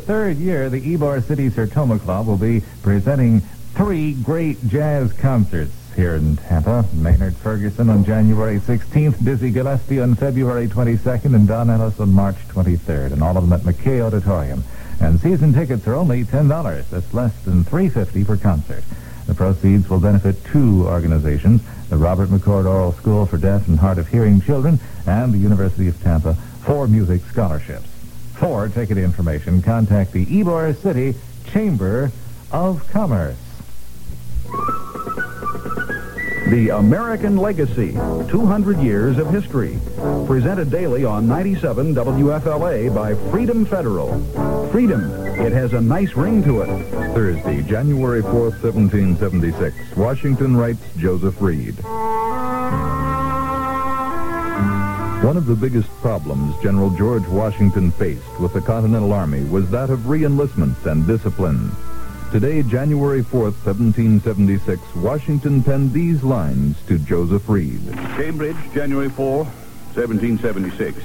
third 0.00 0.38
year, 0.38 0.68
the 0.68 0.80
Ybor 0.80 1.22
City 1.22 1.50
Sertoma 1.50 2.00
Club 2.00 2.26
will 2.26 2.36
be 2.36 2.62
presenting 2.82 3.40
three 3.74 4.14
great 4.14 4.66
jazz 4.68 5.12
concerts 5.12 5.72
here 5.94 6.14
in 6.14 6.36
Tampa. 6.36 6.84
Maynard 6.94 7.36
Ferguson 7.36 7.90
on 7.90 8.04
January 8.04 8.58
16th, 8.58 9.22
Dizzy 9.24 9.50
Gillespie 9.50 10.00
on 10.00 10.14
February 10.14 10.66
22nd, 10.66 11.34
and 11.34 11.46
Don 11.46 11.70
Ellis 11.70 12.00
on 12.00 12.12
March 12.12 12.36
23rd, 12.48 13.12
and 13.12 13.22
all 13.22 13.36
of 13.36 13.48
them 13.48 13.52
at 13.52 13.60
McKay 13.60 14.00
Auditorium. 14.04 14.64
And 15.00 15.20
season 15.20 15.52
tickets 15.52 15.86
are 15.86 15.94
only 15.94 16.24
$10. 16.24 16.88
That's 16.90 17.14
less 17.14 17.36
than 17.44 17.64
$3.50 17.64 18.26
per 18.26 18.36
concert. 18.36 18.84
The 19.26 19.34
proceeds 19.34 19.88
will 19.88 20.00
benefit 20.00 20.44
two 20.46 20.86
organizations, 20.86 21.62
the 21.88 21.96
Robert 21.96 22.30
McCord 22.30 22.66
Oral 22.66 22.92
School 22.92 23.26
for 23.26 23.36
Deaf 23.36 23.68
and 23.68 23.78
Hard 23.78 23.98
of 23.98 24.08
Hearing 24.08 24.40
Children 24.40 24.80
and 25.06 25.32
the 25.32 25.38
University 25.38 25.88
of 25.88 26.02
Tampa 26.02 26.34
for 26.64 26.88
music 26.88 27.22
scholarships. 27.30 27.89
For 28.40 28.70
ticket 28.70 28.96
information, 28.96 29.60
contact 29.60 30.12
the 30.14 30.24
Ybor 30.24 30.74
City 30.80 31.14
Chamber 31.52 32.10
of 32.50 32.88
Commerce. 32.88 33.36
The 36.48 36.70
American 36.70 37.36
Legacy, 37.36 37.92
200 37.92 38.78
Years 38.78 39.18
of 39.18 39.30
History. 39.30 39.78
Presented 40.26 40.70
daily 40.70 41.04
on 41.04 41.28
97 41.28 41.94
WFLA 41.94 42.94
by 42.94 43.14
Freedom 43.30 43.66
Federal. 43.66 44.18
Freedom, 44.70 45.12
it 45.38 45.52
has 45.52 45.74
a 45.74 45.80
nice 45.80 46.14
ring 46.14 46.42
to 46.44 46.62
it. 46.62 46.84
Thursday, 47.12 47.60
January 47.60 48.22
4th, 48.22 48.62
1776. 48.62 49.76
Washington 49.98 50.56
writes 50.56 50.80
Joseph 50.96 51.36
Reed. 51.42 51.76
One 55.22 55.36
of 55.36 55.44
the 55.44 55.54
biggest 55.54 55.90
problems 56.00 56.56
General 56.62 56.88
George 56.88 57.26
Washington 57.28 57.90
faced 57.90 58.40
with 58.40 58.54
the 58.54 58.60
Continental 58.62 59.12
Army 59.12 59.44
was 59.44 59.70
that 59.70 59.90
of 59.90 60.00
reenlistment 60.00 60.86
and 60.86 61.06
discipline. 61.06 61.70
Today, 62.32 62.62
January 62.62 63.20
4th, 63.22 63.62
1776, 63.66 64.80
Washington 64.96 65.62
penned 65.62 65.92
these 65.92 66.22
lines 66.22 66.78
to 66.86 66.98
Joseph 66.98 67.46
Reed. 67.50 67.82
Cambridge, 68.16 68.56
January 68.72 69.10
4, 69.10 69.44
1776. 69.44 70.96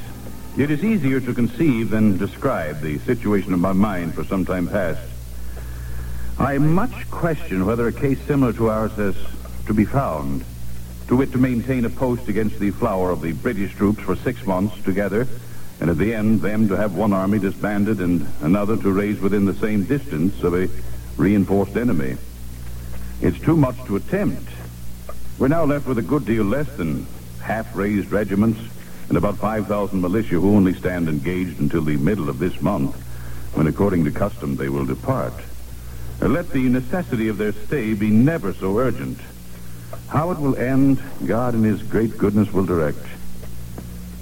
It 0.58 0.72
is 0.72 0.82
easier 0.82 1.20
to 1.20 1.34
conceive 1.34 1.90
than 1.90 2.18
describe 2.18 2.80
the 2.80 3.00
situation 3.00 3.54
of 3.54 3.60
my 3.60 3.74
mind 3.74 4.16
for 4.16 4.24
some 4.24 4.46
time 4.46 4.70
past. 4.70 5.02
I 6.40 6.58
much 6.58 7.12
question 7.12 7.66
whether 7.66 7.86
a 7.86 7.92
case 7.92 8.20
similar 8.22 8.54
to 8.54 8.70
ours 8.70 8.94
has 8.94 9.18
to 9.66 9.74
be 9.74 9.84
found. 9.84 10.46
To 11.08 11.16
wit, 11.16 11.32
to 11.34 11.38
maintain 11.38 11.86
a 11.86 11.90
post 11.90 12.28
against 12.28 12.60
the 12.60 12.72
flower 12.72 13.12
of 13.12 13.22
the 13.22 13.34
British 13.34 13.76
troops 13.76 14.00
for 14.00 14.16
six 14.16 14.46
months 14.46 14.82
together, 14.84 15.28
and 15.80 15.90
at 15.90 15.98
the 15.98 16.16
end, 16.16 16.42
them 16.42 16.68
to 16.70 16.78
have 16.78 16.96
one 16.96 17.14
army 17.14 17.38
disbanded 17.38 18.00
and 18.00 18.28
another 18.42 18.76
to 18.78 18.92
raise 18.92 19.20
within 19.20 19.46
the 19.46 19.54
same 19.54 19.84
distance 19.84 20.42
of 20.42 20.56
a 20.56 20.70
reinforced 21.16 21.78
enemy. 21.78 22.18
It's 23.22 23.40
too 23.40 23.56
much 23.56 23.78
to 23.86 23.98
attempt. 23.98 24.50
We're 25.38 25.48
now 25.48 25.66
left 25.66 25.86
with 25.86 25.98
a 25.98 26.02
good 26.02 26.26
deal 26.26 26.44
less 26.44 26.68
than 26.76 27.06
half-raised 27.42 28.12
regiments 28.12 28.60
and 29.10 29.18
about 29.18 29.38
5,000 29.38 30.02
militia 30.02 30.40
who 30.40 30.56
only 30.56 30.74
stand 30.74 31.08
engaged 31.08 31.60
until 31.60 31.84
the 31.84 31.98
middle 31.98 32.30
of 32.30 32.40
this 32.40 32.60
month, 32.62 32.96
when 33.54 33.68
according 33.68 34.06
to 34.06 34.12
custom 34.12 34.56
they 34.56 34.70
will 34.70 34.86
depart. 34.86 35.34
Let 36.20 36.50
the 36.50 36.68
necessity 36.68 37.28
of 37.28 37.38
their 37.38 37.52
stay 37.52 37.94
be 37.94 38.10
never 38.10 38.54
so 38.54 38.80
urgent. 38.80 39.20
How 40.16 40.32
it 40.32 40.40
will 40.40 40.56
end, 40.56 41.04
God 41.26 41.56
in 41.56 41.64
his 41.64 41.84
great 41.84 42.18
goodness 42.18 42.50
will 42.54 42.66
direct. 42.66 43.06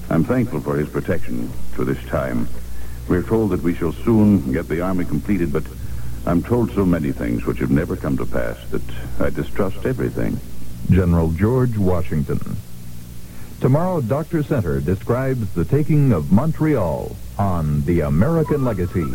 I'm 0.10 0.24
thankful 0.24 0.60
for 0.60 0.76
his 0.76 0.90
protection 0.90 1.52
to 1.76 1.86
this 1.86 2.04
time. 2.08 2.48
We're 3.08 3.22
told 3.22 3.52
that 3.52 3.62
we 3.62 3.76
shall 3.76 3.94
soon 3.94 4.52
get 4.52 4.68
the 4.68 4.82
army 4.82 5.06
completed, 5.06 5.54
but 5.54 5.62
I'm 6.26 6.42
told 6.42 6.72
so 6.72 6.84
many 6.84 7.12
things 7.12 7.46
which 7.46 7.60
have 7.60 7.70
never 7.70 7.96
come 7.96 8.18
to 8.18 8.26
pass 8.26 8.58
that 8.72 8.82
I 9.20 9.30
distrust 9.30 9.86
everything. 9.86 10.40
General 10.90 11.30
George 11.30 11.78
Washington. 11.78 12.40
Tomorrow, 13.62 14.02
Dr. 14.02 14.42
Center 14.42 14.82
describes 14.82 15.54
the 15.54 15.64
taking 15.64 16.12
of 16.12 16.32
Montreal 16.32 17.16
on 17.38 17.82
The 17.86 18.00
American 18.00 18.66
Legacy. 18.66 19.06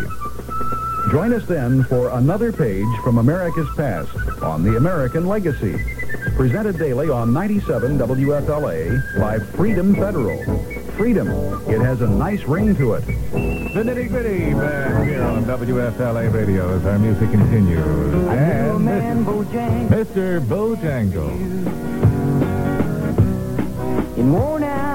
Join 1.11 1.33
us 1.33 1.45
then 1.47 1.83
for 1.83 2.11
another 2.11 2.53
page 2.53 2.87
from 3.03 3.19
America's 3.19 3.69
past 3.75 4.15
on 4.45 4.63
The 4.63 4.77
American 4.77 5.27
Legacy. 5.27 5.98
Presented 6.37 6.79
daily 6.79 7.11
on 7.11 7.33
97 7.33 7.99
WFLA 7.99 9.21
by 9.21 9.39
Freedom 9.39 9.95
Federal. 9.95 10.43
Freedom, 10.93 11.29
it 11.69 11.81
has 11.81 12.01
a 12.01 12.07
nice 12.07 12.43
ring 12.45 12.75
to 12.77 12.95
it. 12.95 13.05
The 13.07 13.83
nitty 13.83 14.09
gritty 14.09 14.55
back 14.55 15.07
here 15.07 15.23
on 15.23 15.45
WFLA 15.45 16.33
Radio 16.33 16.77
as 16.77 16.87
our 16.87 16.99
music 16.99 17.31
continues. 17.31 17.79
And 18.29 18.89
this 19.89 20.09
Mr. 20.09 20.41
Bojangle. 20.41 21.31
in 24.17 24.33
worn 24.33 24.65
out 24.65 24.88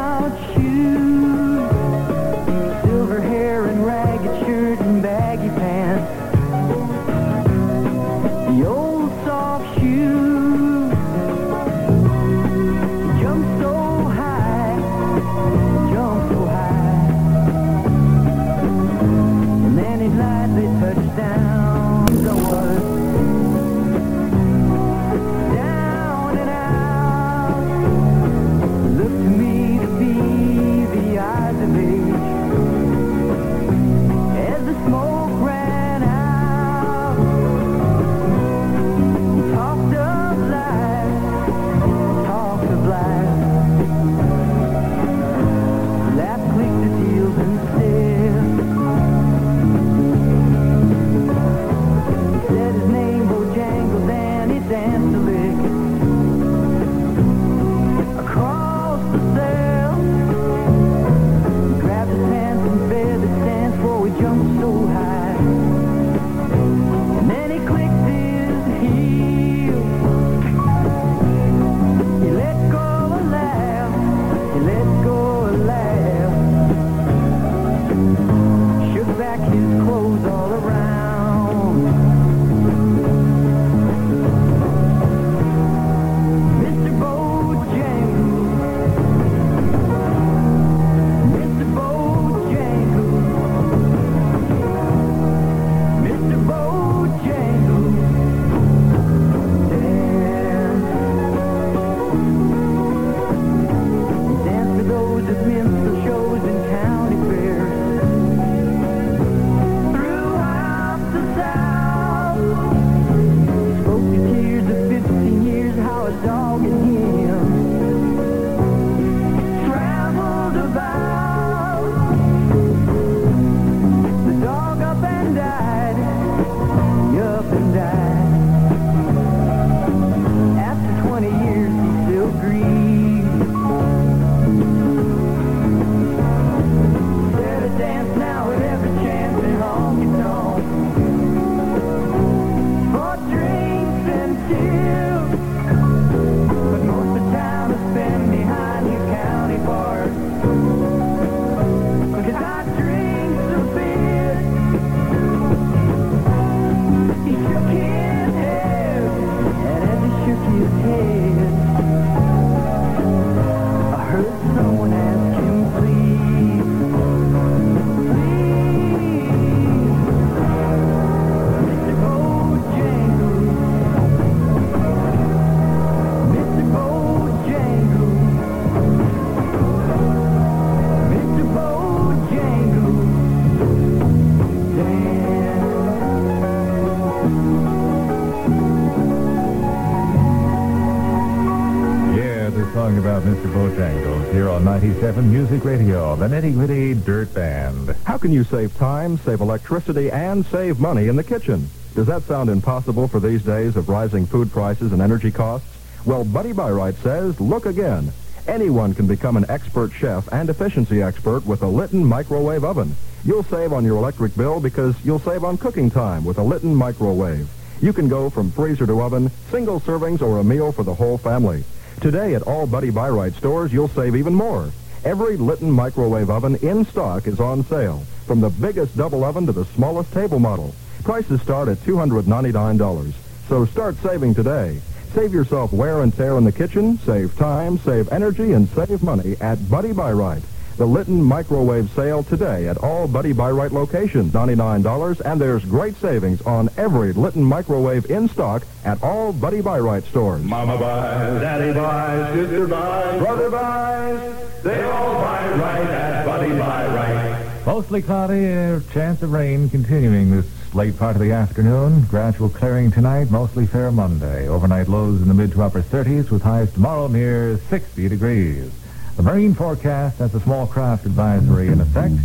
here 194.43 194.51
on 194.51 194.65
97 194.65 195.31
Music 195.31 195.63
Radio, 195.63 196.17
the 196.17 196.27
nitty 196.27 196.53
gritty 196.53 196.93
dirt 196.93 197.33
band. 197.33 197.95
How 198.03 198.17
can 198.17 198.33
you 198.33 198.43
save 198.43 198.75
time, 198.77 199.17
save 199.19 199.39
electricity, 199.39 200.11
and 200.11 200.45
save 200.47 200.81
money 200.81 201.07
in 201.07 201.15
the 201.15 201.23
kitchen? 201.23 201.69
Does 201.95 202.07
that 202.07 202.23
sound 202.23 202.49
impossible 202.49 203.07
for 203.07 203.21
these 203.21 203.41
days 203.41 203.77
of 203.77 203.87
rising 203.87 204.25
food 204.25 204.51
prices 204.51 204.91
and 204.91 205.01
energy 205.01 205.31
costs? 205.31 205.69
Well, 206.05 206.25
Buddy 206.25 206.51
Byright 206.51 206.95
says, 206.95 207.39
look 207.39 207.65
again. 207.65 208.11
Anyone 208.45 208.93
can 208.93 209.07
become 209.07 209.37
an 209.37 209.45
expert 209.47 209.93
chef 209.93 210.27
and 210.33 210.49
efficiency 210.49 211.01
expert 211.01 211.45
with 211.45 211.61
a 211.61 211.67
Litton 211.67 212.03
microwave 212.03 212.65
oven. 212.65 212.97
You'll 213.23 213.43
save 213.43 213.71
on 213.71 213.85
your 213.85 213.95
electric 213.95 214.35
bill 214.35 214.59
because 214.59 214.93
you'll 215.05 215.19
save 215.19 215.45
on 215.45 215.57
cooking 215.57 215.89
time 215.89 216.25
with 216.25 216.37
a 216.37 216.43
Litton 216.43 216.75
microwave. 216.75 217.47
You 217.81 217.93
can 217.93 218.09
go 218.09 218.29
from 218.29 218.51
freezer 218.51 218.87
to 218.87 219.01
oven, 219.01 219.31
single 219.49 219.79
servings, 219.79 220.21
or 220.21 220.39
a 220.39 220.43
meal 220.43 220.73
for 220.73 220.83
the 220.83 220.93
whole 220.93 221.17
family. 221.17 221.63
Today 222.03 222.35
at 222.35 222.41
all 222.41 222.67
Buddy 222.67 222.89
Byright 222.89 223.33
stores, 223.33 223.71
you'll 223.71 223.87
save 223.87 224.17
even 224.17 224.35
more. 224.35 224.69
Every 225.05 225.37
Litton 225.37 225.71
microwave 225.71 226.29
oven 226.29 226.57
in 226.57 226.83
stock 226.83 227.27
is 227.27 227.39
on 227.39 227.63
sale, 227.63 228.03
from 228.27 228.41
the 228.41 228.49
biggest 228.49 228.97
double 228.97 229.23
oven 229.23 229.45
to 229.45 229.53
the 229.53 229.63
smallest 229.63 230.11
table 230.11 230.37
model. 230.37 230.75
Prices 231.05 231.41
start 231.41 231.69
at 231.69 231.77
$299. 231.77 233.13
So 233.47 233.65
start 233.67 233.95
saving 234.03 234.35
today. 234.35 234.81
Save 235.13 235.33
yourself 235.33 235.71
wear 235.71 236.01
and 236.01 236.13
tear 236.13 236.37
in 236.37 236.43
the 236.43 236.51
kitchen, 236.51 236.97
save 237.05 237.37
time, 237.37 237.77
save 237.77 238.11
energy, 238.11 238.51
and 238.51 238.67
save 238.67 239.01
money 239.01 239.37
at 239.39 239.69
Buddy 239.69 239.93
Byright. 239.93 240.43
The 240.75 240.87
Litton 240.87 241.21
microwave 241.21 241.91
sale 241.91 242.23
today 242.23 242.67
at 242.67 242.79
all 242.79 243.07
Buddy 243.07 243.31
Byright 243.31 243.71
locations, 243.71 244.33
$99, 244.33 245.21
and 245.21 245.39
there's 245.39 245.63
great 245.65 245.95
savings 245.97 246.41
on 246.41 246.67
every 246.77 247.13
Litton 247.13 247.43
microwave 247.43 248.09
in 248.09 248.27
stock 248.27 248.63
at 248.83 249.01
all 249.03 249.31
Buddy 249.33 249.61
Byright 249.61 250.03
stores. 250.05 250.41
Mama 250.41 250.79
buys, 250.79 251.41
Daddy 251.41 251.73
buys, 251.73 252.33
sister 252.33 252.67
buys, 252.67 253.19
brother 253.21 253.49
buys. 253.51 254.63
They 254.63 254.83
all 254.83 255.13
buy 255.21 255.49
right 255.57 255.87
at 255.87 256.25
Buddy 256.25 256.57
Buy 256.57 256.87
Right. 256.87 257.65
Mostly 257.67 258.01
cloudy, 258.01 258.45
a 258.45 258.81
chance 258.93 259.21
of 259.21 259.31
rain 259.31 259.69
continuing 259.69 260.31
this 260.31 260.47
late 260.73 260.97
part 260.97 261.15
of 261.15 261.21
the 261.21 261.33
afternoon. 261.33 262.05
Gradual 262.09 262.49
clearing 262.49 262.91
tonight, 262.91 263.29
mostly 263.29 263.67
fair 263.67 263.91
Monday. 263.91 264.47
Overnight 264.47 264.89
lows 264.89 265.21
in 265.21 265.27
the 265.27 265.33
mid 265.35 265.51
to 265.51 265.61
upper 265.61 265.81
30s 265.81 266.31
with 266.31 266.41
highs 266.41 266.73
tomorrow 266.73 267.07
near 267.07 267.59
60 267.69 268.09
degrees. 268.09 268.71
The 269.15 269.21
marine 269.21 269.53
forecast 269.53 270.17
has 270.17 270.33
a 270.33 270.39
small 270.39 270.65
craft 270.65 271.05
advisory 271.05 271.67
in 271.67 271.79
effect, 271.81 272.15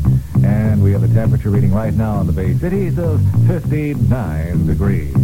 and 0.42 0.82
we 0.82 0.92
have 0.92 1.02
a 1.02 1.08
temperature 1.08 1.50
reading 1.50 1.72
right 1.72 1.92
now 1.92 2.20
in 2.22 2.26
the 2.26 2.32
Bay 2.32 2.54
Cities 2.54 2.98
of 2.98 3.20
59 3.46 4.66
degrees. 4.66 5.14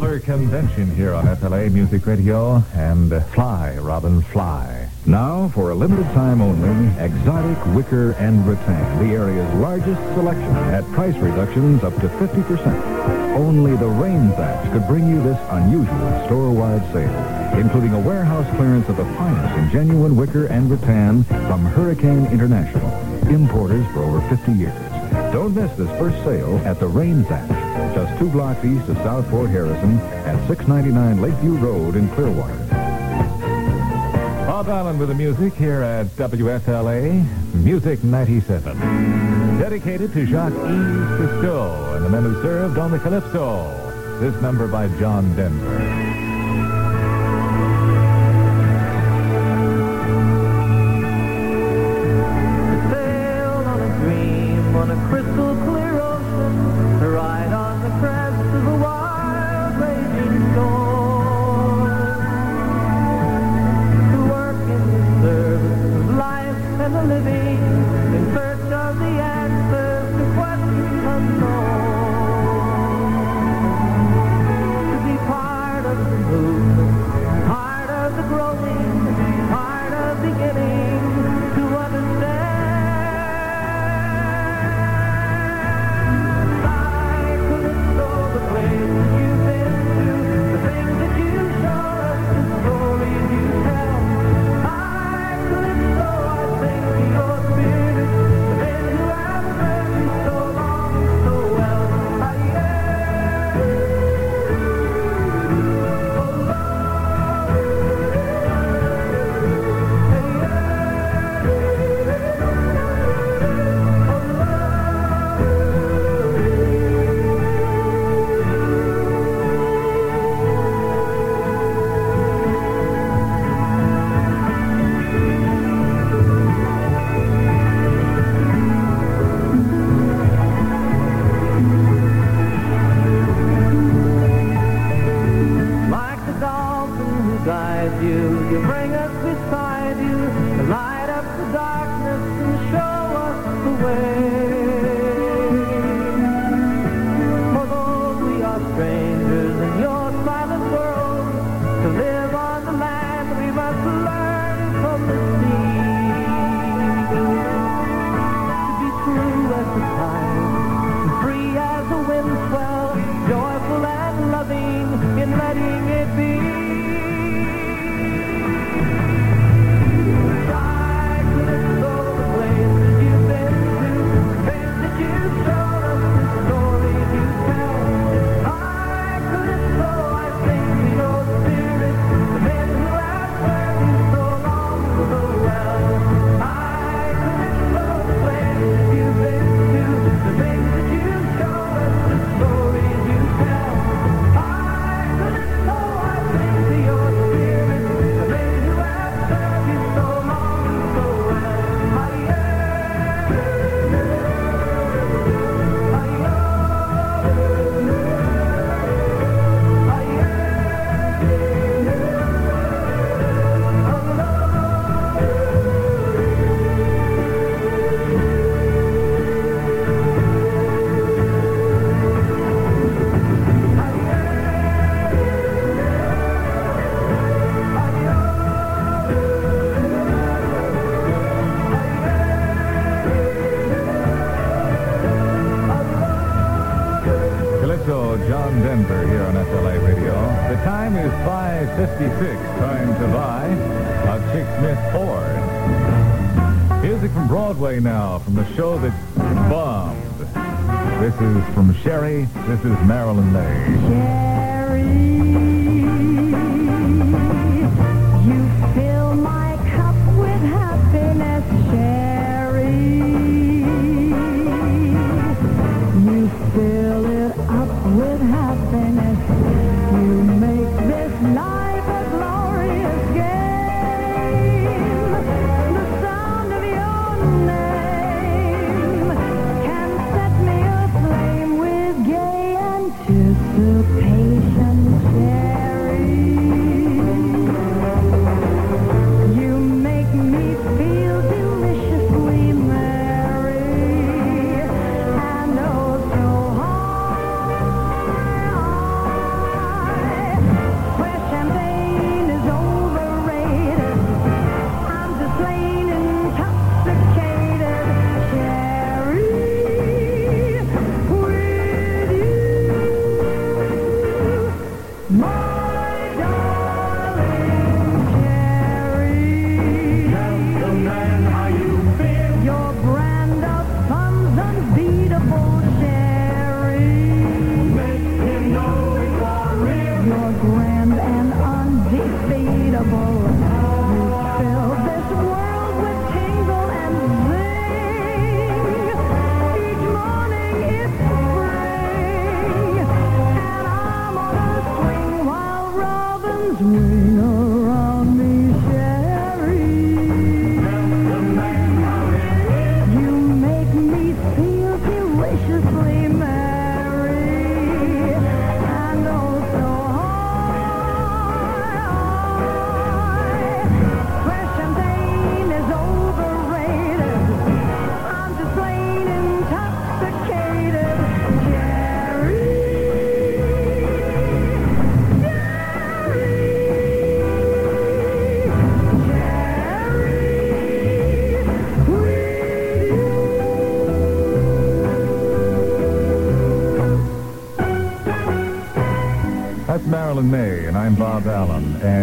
Silver 0.00 0.18
Convention 0.20 0.90
here 0.96 1.12
on 1.12 1.36
FLA 1.36 1.68
Music 1.68 2.06
Radio 2.06 2.64
and 2.72 3.12
uh, 3.12 3.20
Fly, 3.20 3.76
Robin, 3.76 4.22
Fly. 4.22 4.88
Now, 5.04 5.48
for 5.48 5.70
a 5.70 5.74
limited 5.74 6.06
time 6.14 6.40
only, 6.40 6.88
exotic 7.04 7.58
wicker 7.74 8.12
and 8.12 8.46
rattan, 8.48 9.06
the 9.06 9.14
area's 9.14 9.54
largest 9.56 10.00
selection 10.14 10.56
at 10.72 10.90
price 10.92 11.14
reductions 11.16 11.84
up 11.84 11.94
to 11.96 12.08
50%. 12.08 13.36
Only 13.36 13.76
the 13.76 13.88
Rains 13.88 14.32
Act 14.38 14.72
could 14.72 14.86
bring 14.86 15.06
you 15.06 15.22
this 15.22 15.38
unusual 15.50 16.24
store-wide 16.24 16.92
sale, 16.94 17.58
including 17.58 17.92
a 17.92 18.00
warehouse 18.00 18.48
clearance 18.56 18.88
of 18.88 18.96
the 18.96 19.04
finest 19.04 19.54
in 19.58 19.70
genuine 19.70 20.16
wicker 20.16 20.46
and 20.46 20.70
rattan 20.70 21.24
from 21.24 21.66
Hurricane 21.66 22.24
International, 22.28 22.90
importers 23.28 23.84
for 23.92 24.02
over 24.02 24.26
50 24.34 24.52
years. 24.52 24.90
Don't 25.30 25.54
miss 25.54 25.70
this 25.76 25.90
first 25.98 26.16
sale 26.24 26.56
at 26.64 26.80
the 26.80 26.86
Act, 26.86 27.48
just 27.48 27.69
two 28.20 28.28
blocks 28.28 28.62
east 28.66 28.86
of 28.90 28.98
South 28.98 29.26
Fort 29.30 29.48
Harrison 29.48 29.98
at 29.98 30.46
699 30.46 31.22
Lakeview 31.22 31.56
Road 31.56 31.96
in 31.96 32.06
Clearwater. 32.10 32.54
Bob 34.46 34.68
Allen 34.68 34.98
with 34.98 35.08
the 35.08 35.14
music 35.14 35.54
here 35.54 35.80
at 35.80 36.04
WFLA 36.08 37.24
Music 37.54 38.04
97. 38.04 38.78
Dedicated 39.58 40.12
to 40.12 40.26
Jacques-Yves 40.26 41.18
Cousteau 41.18 41.96
and 41.96 42.04
the 42.04 42.10
men 42.10 42.24
who 42.24 42.42
served 42.42 42.76
on 42.76 42.90
the 42.90 42.98
Calypso. 42.98 44.18
This 44.20 44.38
number 44.42 44.68
by 44.68 44.88
John 44.98 45.34
Denver. 45.34 46.09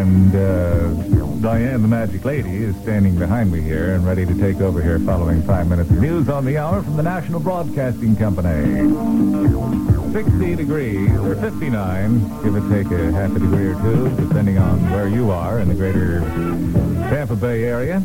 And 0.08 0.34
uh, 0.34 0.88
Diane, 1.42 1.82
the 1.82 1.88
Magic 1.90 2.24
Lady, 2.24 2.64
is 2.64 2.74
standing 2.78 3.20
behind 3.20 3.52
me 3.52 3.60
here 3.60 3.94
and 3.94 4.06
ready 4.06 4.26
to 4.26 4.34
take 4.36 4.62
over 4.62 4.82
here 4.82 5.00
following 5.00 5.42
five 5.44 5.68
minutes 5.68 5.90
of 5.90 6.00
news 6.00 6.30
on 6.30 6.46
the 6.46 6.58
hour 6.58 6.82
from 6.82 6.96
the 6.96 7.04
National 7.04 7.42
Broadcasting 7.42 8.16
Company. 8.16 8.88
60 10.14 10.56
degrees, 10.56 11.12
or 11.20 11.36
59, 11.36 12.20
give 12.42 12.56
or 12.56 12.70
take 12.74 12.90
a 12.90 13.12
half 13.12 13.36
a 13.36 13.40
degree 13.40 13.68
or 13.68 13.76
two, 13.82 14.16
depending 14.16 14.58
on 14.58 14.90
where 14.92 15.10
you 15.10 15.30
are 15.30 15.60
in 15.60 15.68
the 15.68 15.76
greater 15.76 16.22
Tampa 17.10 17.36
Bay 17.36 17.66
area. 17.66 18.02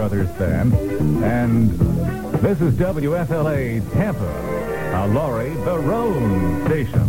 Brothers 0.00 0.30
Band. 0.38 0.72
And 1.22 1.72
this 2.40 2.58
is 2.62 2.72
WFLA 2.76 3.92
Tampa, 3.92 4.24
a 4.94 5.06
Laurie 5.08 5.52
Barone 5.56 6.64
station. 6.64 7.06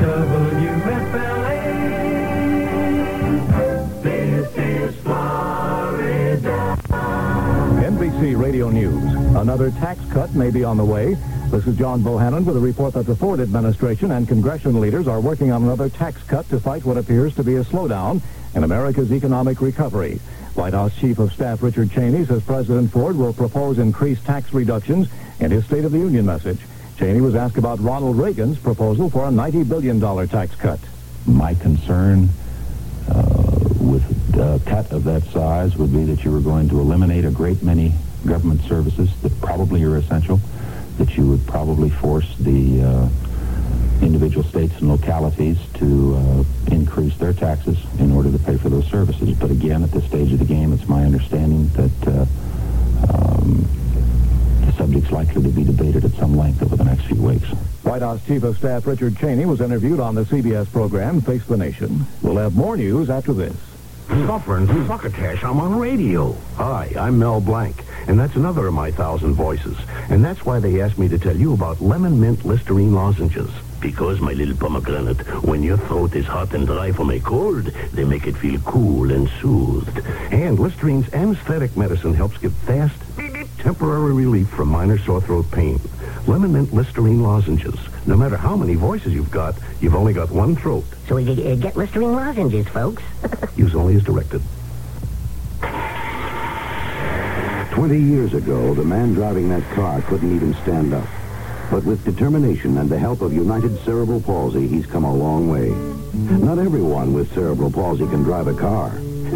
WFLA. 0.00 1.62
This 4.02 4.56
is 4.56 4.96
Florida. 4.96 6.76
NBC 7.86 8.36
Radio 8.36 8.68
News. 8.68 9.14
Another 9.36 9.70
tax 9.70 10.00
cut 10.10 10.34
may 10.34 10.50
be 10.50 10.64
on 10.64 10.76
the 10.76 10.84
way. 10.84 11.16
This 11.50 11.68
is 11.68 11.76
John 11.76 12.02
Bohannon 12.02 12.44
with 12.44 12.56
a 12.56 12.60
report 12.60 12.94
that 12.94 13.06
the 13.06 13.14
Ford 13.14 13.38
administration 13.38 14.10
and 14.10 14.26
congressional 14.26 14.80
leaders 14.80 15.06
are 15.06 15.20
working 15.20 15.52
on 15.52 15.62
another 15.62 15.88
tax 15.88 16.20
cut 16.24 16.48
to 16.48 16.58
fight 16.58 16.84
what 16.84 16.96
appears 16.96 17.32
to 17.36 17.44
be 17.44 17.54
a 17.54 17.62
slowdown 17.62 18.20
in 18.54 18.64
America's 18.64 19.12
economic 19.12 19.60
recovery. 19.60 20.20
White 20.54 20.74
House 20.74 20.96
Chief 20.98 21.18
of 21.18 21.32
Staff 21.32 21.62
Richard 21.62 21.90
Cheney 21.92 22.24
says 22.24 22.42
President 22.42 22.90
Ford 22.90 23.16
will 23.16 23.32
propose 23.32 23.78
increased 23.78 24.24
tax 24.24 24.52
reductions 24.52 25.08
in 25.38 25.50
his 25.50 25.64
State 25.64 25.84
of 25.84 25.92
the 25.92 25.98
Union 25.98 26.26
message. 26.26 26.58
Cheney 26.98 27.20
was 27.20 27.34
asked 27.34 27.56
about 27.56 27.80
Ronald 27.80 28.18
Reagan's 28.18 28.58
proposal 28.58 29.08
for 29.08 29.24
a 29.26 29.30
$90 29.30 29.68
billion 29.68 30.00
tax 30.28 30.54
cut. 30.56 30.80
My 31.26 31.54
concern 31.54 32.28
uh, 33.08 33.60
with 33.80 34.04
a 34.36 34.60
cut 34.66 34.90
of 34.92 35.04
that 35.04 35.22
size 35.24 35.76
would 35.76 35.92
be 35.92 36.04
that 36.04 36.24
you 36.24 36.32
were 36.32 36.40
going 36.40 36.68
to 36.68 36.80
eliminate 36.80 37.24
a 37.24 37.30
great 37.30 37.62
many 37.62 37.92
government 38.26 38.60
services 38.62 39.10
that 39.22 39.40
probably 39.40 39.82
are 39.84 39.96
essential, 39.96 40.40
that 40.98 41.16
you 41.16 41.26
would 41.26 41.46
probably 41.46 41.88
force 41.88 42.36
the 42.38 42.82
uh, 42.82 43.08
individual 44.02 44.44
states 44.44 44.74
and 44.78 44.88
localities 44.88 45.58
to 45.74 46.16
uh, 46.16 46.72
increase 46.72 47.16
their 47.18 47.32
taxes 47.32 47.78
in 47.98 48.12
order 48.12 48.30
to 48.30 48.38
pay 48.38 48.56
for 48.56 48.68
those 48.68 48.86
services. 48.86 49.36
But 49.38 49.50
again, 49.50 49.82
at 49.82 49.90
this 49.90 50.04
stage 50.04 50.32
of 50.32 50.38
the 50.38 50.44
game, 50.44 50.72
it's 50.72 50.88
my 50.88 51.04
understanding 51.04 51.68
that 51.70 52.08
uh, 52.08 52.26
um, 53.12 53.66
the 54.66 54.72
subject's 54.72 55.10
likely 55.10 55.42
to 55.42 55.48
be 55.48 55.64
debated 55.64 56.04
at 56.04 56.12
some 56.12 56.36
length 56.36 56.62
over 56.62 56.76
the 56.76 56.84
next 56.84 57.04
few 57.04 57.20
weeks. 57.22 57.48
White 57.82 58.02
House 58.02 58.24
Chief 58.26 58.42
of 58.42 58.56
Staff 58.56 58.86
Richard 58.86 59.16
Cheney 59.16 59.46
was 59.46 59.60
interviewed 59.60 60.00
on 60.00 60.14
the 60.14 60.24
CBS 60.24 60.70
program 60.70 61.20
Face 61.20 61.44
the 61.46 61.56
Nation. 61.56 62.06
We'll 62.22 62.36
have 62.36 62.54
more 62.54 62.76
news 62.76 63.10
after 63.10 63.32
this. 63.32 63.56
Suffering 64.10 64.66
succotash, 64.88 65.44
I'm 65.44 65.60
on 65.60 65.78
radio. 65.78 66.32
Hi, 66.56 66.92
I'm 66.98 67.20
Mel 67.20 67.40
Blanc, 67.40 67.76
and 68.08 68.18
that's 68.18 68.34
another 68.34 68.66
of 68.66 68.74
my 68.74 68.90
thousand 68.90 69.34
voices. 69.34 69.76
And 70.08 70.24
that's 70.24 70.44
why 70.44 70.58
they 70.58 70.80
asked 70.80 70.98
me 70.98 71.06
to 71.06 71.18
tell 71.18 71.36
you 71.36 71.54
about 71.54 71.80
lemon 71.80 72.20
mint 72.20 72.44
Listerine 72.44 72.92
lozenges. 72.92 73.50
Because, 73.80 74.20
my 74.20 74.32
little 74.32 74.56
pomegranate, 74.56 75.20
when 75.44 75.62
your 75.62 75.76
throat 75.76 76.16
is 76.16 76.26
hot 76.26 76.52
and 76.54 76.66
dry 76.66 76.90
from 76.90 77.10
a 77.10 77.20
cold, 77.20 77.66
they 77.92 78.04
make 78.04 78.26
it 78.26 78.36
feel 78.36 78.58
cool 78.62 79.12
and 79.12 79.28
soothed. 79.40 80.04
And 80.32 80.58
Listerine's 80.58 81.12
anesthetic 81.14 81.76
medicine 81.76 82.12
helps 82.12 82.36
give 82.38 82.52
fast, 82.52 83.00
temporary 83.58 84.12
relief 84.12 84.48
from 84.48 84.70
minor 84.70 84.98
sore 84.98 85.20
throat 85.20 85.48
pain. 85.52 85.78
Lemon 86.26 86.52
mint 86.52 86.72
Listerine 86.72 87.22
lozenges. 87.22 87.74
No 88.06 88.16
matter 88.16 88.36
how 88.36 88.56
many 88.56 88.74
voices 88.74 89.12
you've 89.12 89.30
got, 89.30 89.54
you've 89.80 89.94
only 89.94 90.12
got 90.12 90.30
one 90.30 90.56
throat. 90.56 90.84
So 91.08 91.18
uh, 91.18 91.54
get 91.56 91.76
Listerine 91.76 92.12
lozenges, 92.12 92.66
folks. 92.68 93.02
Use 93.56 93.74
only 93.74 93.96
as 93.96 94.04
directed. 94.04 94.42
Twenty 97.72 98.00
years 98.00 98.34
ago, 98.34 98.74
the 98.74 98.84
man 98.84 99.14
driving 99.14 99.48
that 99.50 99.62
car 99.74 100.02
couldn't 100.02 100.34
even 100.34 100.54
stand 100.62 100.92
up. 100.92 101.06
But 101.70 101.84
with 101.84 102.04
determination 102.04 102.78
and 102.78 102.90
the 102.90 102.98
help 102.98 103.22
of 103.22 103.32
United 103.32 103.78
Cerebral 103.84 104.20
Palsy, 104.20 104.66
he's 104.66 104.86
come 104.86 105.04
a 105.04 105.14
long 105.14 105.48
way. 105.48 105.70
Not 106.12 106.58
everyone 106.58 107.12
with 107.12 107.32
cerebral 107.32 107.70
palsy 107.70 108.06
can 108.06 108.24
drive 108.24 108.48
a 108.48 108.54
car. 108.54 108.90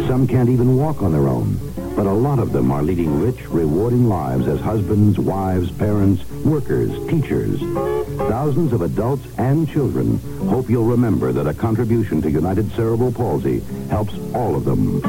Some 0.07 0.27
can't 0.27 0.49
even 0.49 0.75
walk 0.75 1.01
on 1.01 1.13
their 1.13 1.29
own. 1.29 1.57
But 1.95 2.07
a 2.07 2.11
lot 2.11 2.39
of 2.39 2.51
them 2.51 2.71
are 2.71 2.83
leading 2.83 3.21
rich, 3.21 3.47
rewarding 3.47 4.09
lives 4.09 4.47
as 4.47 4.59
husbands, 4.59 5.17
wives, 5.17 5.71
parents, 5.71 6.29
workers, 6.43 6.91
teachers. 7.07 7.61
Thousands 8.17 8.73
of 8.73 8.81
adults 8.81 9.25
and 9.37 9.69
children 9.69 10.19
hope 10.49 10.69
you'll 10.69 10.83
remember 10.83 11.31
that 11.31 11.47
a 11.47 11.53
contribution 11.53 12.21
to 12.21 12.29
United 12.29 12.69
Cerebral 12.73 13.13
Palsy 13.13 13.61
helps 13.89 14.13
all 14.33 14.55
of 14.55 14.65
them. 14.65 14.99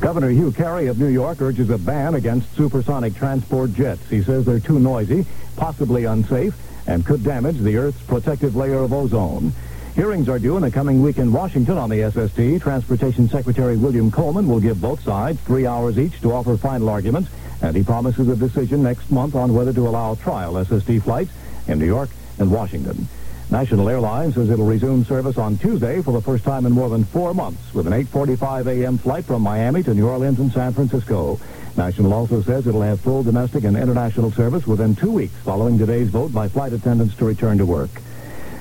Governor 0.00 0.30
Hugh 0.30 0.52
Carey 0.52 0.86
of 0.86 0.98
New 0.98 1.08
York 1.08 1.40
urges 1.40 1.70
a 1.70 1.78
ban 1.78 2.14
against 2.14 2.52
supersonic 2.56 3.14
transport 3.14 3.72
jets. 3.72 4.08
He 4.08 4.22
says 4.22 4.44
they're 4.44 4.58
too 4.58 4.80
noisy, 4.80 5.26
possibly 5.56 6.04
unsafe, 6.06 6.54
and 6.88 7.04
could 7.04 7.22
damage 7.22 7.58
the 7.58 7.76
Earth's 7.76 8.02
protective 8.02 8.56
layer 8.56 8.78
of 8.78 8.92
ozone. 8.92 9.52
Hearings 9.98 10.28
are 10.28 10.38
due 10.38 10.54
in 10.54 10.62
the 10.62 10.70
coming 10.70 11.02
week 11.02 11.18
in 11.18 11.32
Washington 11.32 11.76
on 11.76 11.90
the 11.90 12.08
SST. 12.08 12.62
Transportation 12.62 13.28
Secretary 13.28 13.76
William 13.76 14.12
Coleman 14.12 14.46
will 14.46 14.60
give 14.60 14.80
both 14.80 15.02
sides 15.02 15.40
three 15.40 15.66
hours 15.66 15.98
each 15.98 16.20
to 16.20 16.32
offer 16.32 16.56
final 16.56 16.88
arguments, 16.88 17.28
and 17.62 17.74
he 17.74 17.82
promises 17.82 18.28
a 18.28 18.36
decision 18.36 18.84
next 18.84 19.10
month 19.10 19.34
on 19.34 19.52
whether 19.54 19.72
to 19.72 19.88
allow 19.88 20.14
trial 20.14 20.64
SST 20.64 21.02
flights 21.02 21.32
in 21.66 21.80
New 21.80 21.84
York 21.84 22.10
and 22.38 22.48
Washington. 22.48 23.08
National 23.50 23.88
Airlines 23.88 24.36
says 24.36 24.50
it'll 24.50 24.66
resume 24.66 25.04
service 25.04 25.36
on 25.36 25.58
Tuesday 25.58 26.00
for 26.00 26.12
the 26.12 26.22
first 26.22 26.44
time 26.44 26.64
in 26.64 26.70
more 26.70 26.88
than 26.88 27.02
four 27.02 27.34
months 27.34 27.74
with 27.74 27.88
an 27.88 27.92
8.45 27.92 28.68
a.m. 28.68 28.98
flight 28.98 29.24
from 29.24 29.42
Miami 29.42 29.82
to 29.82 29.94
New 29.94 30.06
Orleans 30.06 30.38
and 30.38 30.52
San 30.52 30.74
Francisco. 30.74 31.40
National 31.76 32.14
also 32.14 32.40
says 32.40 32.68
it'll 32.68 32.82
have 32.82 33.00
full 33.00 33.24
domestic 33.24 33.64
and 33.64 33.76
international 33.76 34.30
service 34.30 34.64
within 34.64 34.94
two 34.94 35.10
weeks 35.10 35.34
following 35.44 35.76
today's 35.76 36.08
vote 36.08 36.32
by 36.32 36.46
flight 36.46 36.72
attendants 36.72 37.16
to 37.16 37.24
return 37.24 37.58
to 37.58 37.66
work. 37.66 37.90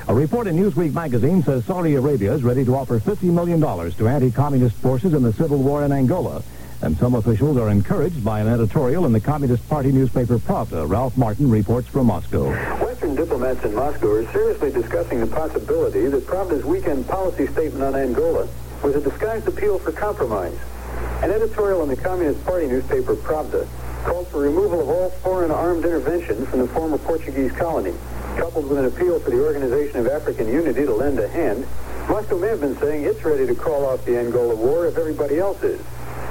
A 0.10 0.16
report 0.16 0.48
in 0.48 0.56
Newsweek 0.56 0.94
magazine 0.94 1.44
says 1.44 1.66
Saudi 1.66 1.96
Arabia 1.96 2.34
is 2.34 2.42
ready 2.42 2.64
to 2.64 2.74
offer 2.78 2.98
$50 2.98 3.24
million 3.24 3.60
to 3.60 4.08
anti-communist 4.08 4.78
forces 4.78 5.14
in 5.14 5.22
the 5.22 5.34
civil 5.34 5.58
war 5.58 5.84
in 5.84 5.92
Angola. 5.92 6.42
And 6.82 6.96
some 6.98 7.14
officials 7.16 7.58
are 7.58 7.70
encouraged 7.70 8.24
by 8.24 8.40
an 8.40 8.48
editorial 8.48 9.06
in 9.06 9.12
the 9.12 9.20
Communist 9.20 9.68
Party 9.68 9.92
newspaper 9.92 10.40
Pravda. 10.40 10.90
Ralph 10.90 11.18
Martin 11.18 11.50
reports 11.50 11.90
from 11.90 12.08
Moscow. 12.08 12.52
Western 12.86 13.16
diplomats 13.16 13.66
in 13.66 13.76
Moscow 13.76 14.12
are 14.12 14.32
seriously 14.32 14.72
discussing 14.72 15.20
the 15.20 15.28
possibility 15.28 16.08
that 16.08 16.26
Pravda's 16.26 16.64
weekend 16.64 17.06
policy 17.06 17.46
statement 17.48 17.84
on 17.84 17.94
Angola 17.94 18.48
was 18.84 18.96
a 18.96 19.02
disguised 19.02 19.50
appeal 19.50 19.78
for 19.78 19.92
compromise. 19.92 20.58
An 21.22 21.32
editorial 21.32 21.84
in 21.84 21.90
the 21.90 21.98
Communist 21.98 22.46
Party 22.46 22.68
newspaper 22.68 23.16
Pravda 23.16 23.68
called 24.06 24.30
for 24.30 24.40
removal 24.40 24.80
of 24.80 24.88
all 24.88 25.10
foreign 25.10 25.52
armed 25.52 25.84
intervention 25.84 26.46
from 26.46 26.60
the 26.60 26.68
former 26.70 26.98
Portuguese 26.98 27.52
colony. 27.52 27.94
Coupled 28.38 28.70
with 28.70 28.78
an 28.78 28.86
appeal 28.86 29.20
for 29.20 29.32
the 29.32 29.44
Organization 29.44 30.00
of 30.00 30.08
African 30.08 30.48
Unity 30.48 30.86
to 30.86 30.94
lend 30.94 31.20
a 31.20 31.28
hand, 31.28 31.66
Moscow 32.08 32.38
may 32.38 32.48
have 32.48 32.62
been 32.62 32.78
saying 32.78 33.04
it's 33.04 33.24
ready 33.26 33.48
to 33.48 33.56
call 33.56 33.86
off 33.86 34.06
the 34.06 34.18
Angola 34.18 34.56
war 34.56 34.86
if 34.88 34.98
everybody 34.98 35.40
else 35.40 35.62
is. 35.64 35.82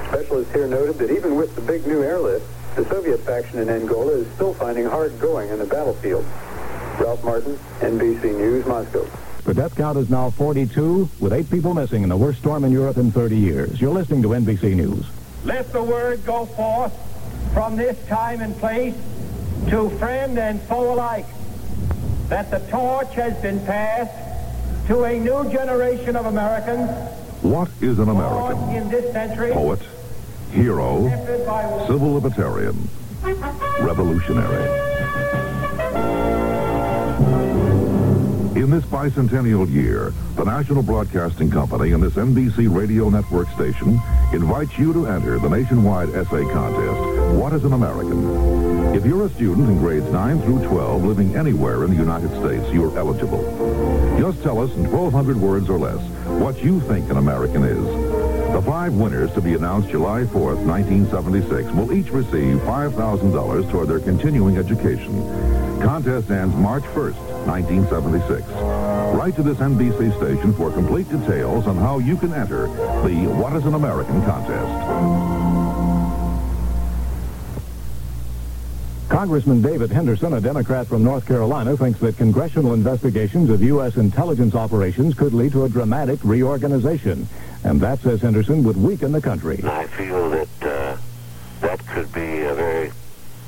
Specialists 0.07 0.53
here 0.53 0.67
noted 0.67 0.97
that 0.99 1.11
even 1.11 1.35
with 1.35 1.53
the 1.55 1.61
big 1.61 1.85
new 1.85 2.01
airlift, 2.01 2.45
The 2.77 2.85
Soviet 2.85 3.19
faction 3.21 3.57
in 3.57 3.69
Angola 3.69 4.11
is 4.11 4.27
still 4.35 4.53
finding 4.53 4.85
hard 4.85 5.19
going 5.19 5.49
in 5.49 5.57
the 5.57 5.65
battlefield. 5.65 6.23
Ralph 6.99 7.23
Martin, 7.23 7.57
NBC 7.79 8.37
News, 8.37 8.67
Moscow. 8.67 9.03
The 9.45 9.53
death 9.55 9.75
count 9.75 9.97
is 9.97 10.11
now 10.11 10.29
42, 10.29 11.09
with 11.19 11.33
eight 11.33 11.49
people 11.49 11.73
missing 11.73 12.03
in 12.03 12.09
the 12.09 12.15
worst 12.17 12.37
storm 12.39 12.63
in 12.63 12.71
Europe 12.71 12.97
in 12.97 13.11
30 13.11 13.35
years. 13.35 13.81
You're 13.81 13.93
listening 13.93 14.21
to 14.21 14.29
NBC 14.29 14.75
News. 14.75 15.05
Let 15.43 15.73
the 15.73 15.81
word 15.81 16.23
go 16.23 16.45
forth 16.45 16.93
from 17.53 17.75
this 17.75 17.97
time 18.07 18.41
and 18.41 18.55
place 18.57 18.93
to 19.69 19.89
friend 19.97 20.37
and 20.37 20.61
foe 20.61 20.93
alike 20.93 21.25
that 22.29 22.51
the 22.51 22.59
torch 22.69 23.13
has 23.15 23.35
been 23.41 23.59
passed 23.65 24.11
to 24.87 25.03
a 25.03 25.19
new 25.19 25.49
generation 25.51 26.15
of 26.15 26.25
Americans 26.25 26.89
What 27.41 27.69
is 27.81 27.99
an 27.99 28.09
American? 28.09 28.69
in 28.75 28.89
this 28.89 29.11
century, 29.13 29.51
Poet, 29.51 29.79
hero, 30.51 31.07
civil 31.87 32.13
libertarian, 32.13 32.89
revolutionary. 33.79 34.87
In 38.57 38.71
this 38.71 38.83
bicentennial 38.85 39.69
year, 39.71 40.11
the 40.35 40.43
National 40.43 40.81
Broadcasting 40.83 41.49
Company 41.49 41.91
and 41.91 42.01
this 42.03 42.13
NBC 42.15 42.67
radio 42.73 43.09
network 43.09 43.47
station 43.51 43.99
invites 44.33 44.77
you 44.77 44.91
to 44.93 45.07
enter 45.07 45.39
the 45.39 45.47
nationwide 45.49 46.09
essay 46.09 46.43
contest, 46.51 47.35
What 47.37 47.53
is 47.53 47.63
an 47.63 47.73
American? 47.73 48.76
If 48.97 49.05
you're 49.05 49.27
a 49.27 49.29
student 49.29 49.69
in 49.69 49.77
grades 49.77 50.09
9 50.09 50.41
through 50.41 50.65
12 50.69 51.03
living 51.03 51.35
anywhere 51.35 51.83
in 51.83 51.91
the 51.91 51.95
United 51.95 52.31
States, 52.39 52.65
you're 52.73 52.97
eligible. 52.97 53.43
Just 54.19 54.41
tell 54.41 54.57
us 54.57 54.73
in 54.73 54.91
1,200 54.91 55.37
words 55.37 55.69
or 55.69 55.77
less 55.77 56.01
what 56.41 56.63
you 56.63 56.79
think 56.79 57.07
an 57.11 57.17
American 57.17 57.63
is. 57.63 57.85
The 58.53 58.63
five 58.65 58.95
winners 58.95 59.31
to 59.33 59.41
be 59.41 59.53
announced 59.53 59.89
July 59.89 60.21
4th, 60.21 60.65
1976 60.65 61.71
will 61.73 61.93
each 61.93 62.09
receive 62.09 62.57
$5,000 62.61 63.69
toward 63.69 63.87
their 63.87 63.99
continuing 63.99 64.57
education. 64.57 65.21
Contest 65.79 66.31
ends 66.31 66.55
March 66.55 66.83
1st, 66.85 67.45
1976. 67.45 68.47
Write 69.15 69.35
to 69.35 69.43
this 69.43 69.59
NBC 69.59 70.17
station 70.17 70.55
for 70.55 70.71
complete 70.71 71.07
details 71.11 71.67
on 71.67 71.77
how 71.77 71.99
you 71.99 72.17
can 72.17 72.33
enter 72.33 72.63
the 73.05 73.27
What 73.27 73.55
is 73.55 73.63
an 73.65 73.75
American 73.75 74.23
contest. 74.25 75.36
Congressman 79.09 79.61
David 79.61 79.89
Henderson, 79.89 80.33
a 80.33 80.41
Democrat 80.41 80.85
from 80.85 81.03
North 81.03 81.25
Carolina, 81.25 81.77
thinks 81.77 81.99
that 82.01 82.17
congressional 82.17 82.73
investigations 82.73 83.49
of 83.49 83.63
U.S. 83.63 83.95
intelligence 83.95 84.53
operations 84.53 85.15
could 85.15 85.33
lead 85.33 85.53
to 85.53 85.63
a 85.63 85.69
dramatic 85.69 86.19
reorganization. 86.23 87.27
And 87.63 87.79
that, 87.79 87.99
says 87.99 88.21
Henderson, 88.21 88.63
would 88.63 88.75
weaken 88.75 89.13
the 89.13 89.21
country. 89.21 89.61
I 89.63 89.87
feel 89.87 90.29
that 90.31 90.47
uh, 90.61 90.97
that 91.61 91.85
could 91.87 92.11
be 92.11 92.41
a 92.41 92.53
very 92.53 92.91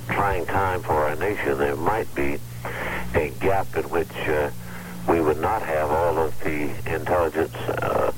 trying 0.08 0.46
time 0.46 0.82
for 0.82 0.94
our 0.94 1.16
nation. 1.18 1.58
There 1.58 1.76
might 1.76 2.14
be 2.16 2.40
a 3.14 3.30
gap 3.42 3.76
in 3.76 3.84
which 3.90 4.12
uh, 4.28 4.52
we 5.10 5.20
would 5.20 5.40
not 5.42 5.62
have 5.62 5.92
all 5.92 6.18
of 6.20 6.40
the 6.40 6.70
intelligence 6.94 7.56
uh, 7.56 8.12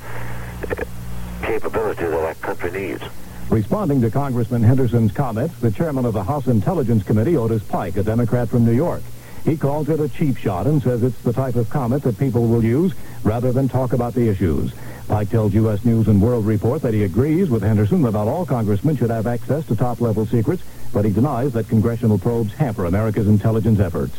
capability 1.41 2.03
that 2.03 2.23
our 2.23 2.35
country 2.35 2.71
needs. 2.71 3.03
Responding 3.51 3.99
to 3.99 4.09
Congressman 4.09 4.63
Henderson's 4.63 5.11
comments, 5.11 5.59
the 5.59 5.71
chairman 5.71 6.05
of 6.05 6.13
the 6.13 6.23
House 6.23 6.47
Intelligence 6.47 7.03
Committee, 7.03 7.35
Otis 7.35 7.61
Pike, 7.61 7.97
a 7.97 8.01
Democrat 8.01 8.47
from 8.47 8.63
New 8.63 8.71
York, 8.71 9.03
he 9.43 9.57
calls 9.57 9.89
it 9.89 9.99
a 9.99 10.07
cheap 10.07 10.37
shot 10.37 10.67
and 10.67 10.81
says 10.81 11.03
it's 11.03 11.19
the 11.23 11.33
type 11.33 11.55
of 11.55 11.69
comment 11.69 12.01
that 12.03 12.17
people 12.17 12.47
will 12.47 12.63
use 12.63 12.93
rather 13.25 13.51
than 13.51 13.67
talk 13.67 13.91
about 13.91 14.13
the 14.13 14.29
issues. 14.29 14.71
Pike 15.09 15.29
tells 15.29 15.53
U.S. 15.53 15.83
News 15.83 16.07
and 16.07 16.21
World 16.21 16.45
Report 16.45 16.81
that 16.81 16.93
he 16.93 17.03
agrees 17.03 17.49
with 17.49 17.61
Henderson 17.61 18.01
that 18.03 18.13
not 18.13 18.29
all 18.29 18.45
congressmen 18.45 18.95
should 18.95 19.09
have 19.09 19.27
access 19.27 19.65
to 19.65 19.75
top-level 19.75 20.25
secrets, 20.27 20.63
but 20.93 21.03
he 21.03 21.11
denies 21.11 21.51
that 21.51 21.67
congressional 21.67 22.17
probes 22.17 22.53
hamper 22.53 22.85
America's 22.85 23.27
intelligence 23.27 23.81
efforts. 23.81 24.17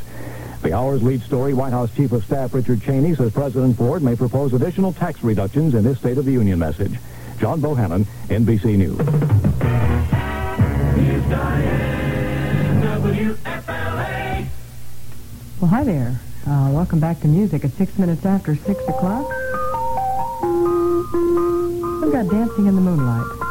The 0.60 0.74
hour's 0.74 1.02
lead 1.02 1.22
story, 1.22 1.54
White 1.54 1.72
House 1.72 1.94
Chief 1.96 2.12
of 2.12 2.22
Staff 2.26 2.52
Richard 2.52 2.82
Cheney 2.82 3.14
says 3.14 3.32
President 3.32 3.78
Ford 3.78 4.02
may 4.02 4.14
propose 4.14 4.52
additional 4.52 4.92
tax 4.92 5.24
reductions 5.24 5.74
in 5.74 5.84
his 5.84 5.96
State 5.96 6.18
of 6.18 6.26
the 6.26 6.32
Union 6.32 6.58
message. 6.58 6.98
John 7.42 7.60
Bohannon, 7.60 8.06
NBC 8.28 8.78
News. 8.78 8.96
Well, 15.60 15.68
hi 15.68 15.82
there. 15.82 16.20
Uh, 16.46 16.70
welcome 16.72 17.00
back 17.00 17.18
to 17.22 17.26
music 17.26 17.64
at 17.64 17.72
six 17.72 17.98
minutes 17.98 18.24
after 18.24 18.54
six 18.54 18.80
o'clock. 18.86 19.26
We've 22.00 22.12
got 22.12 22.28
Dancing 22.30 22.66
in 22.68 22.76
the 22.76 22.80
Moonlight. 22.80 23.41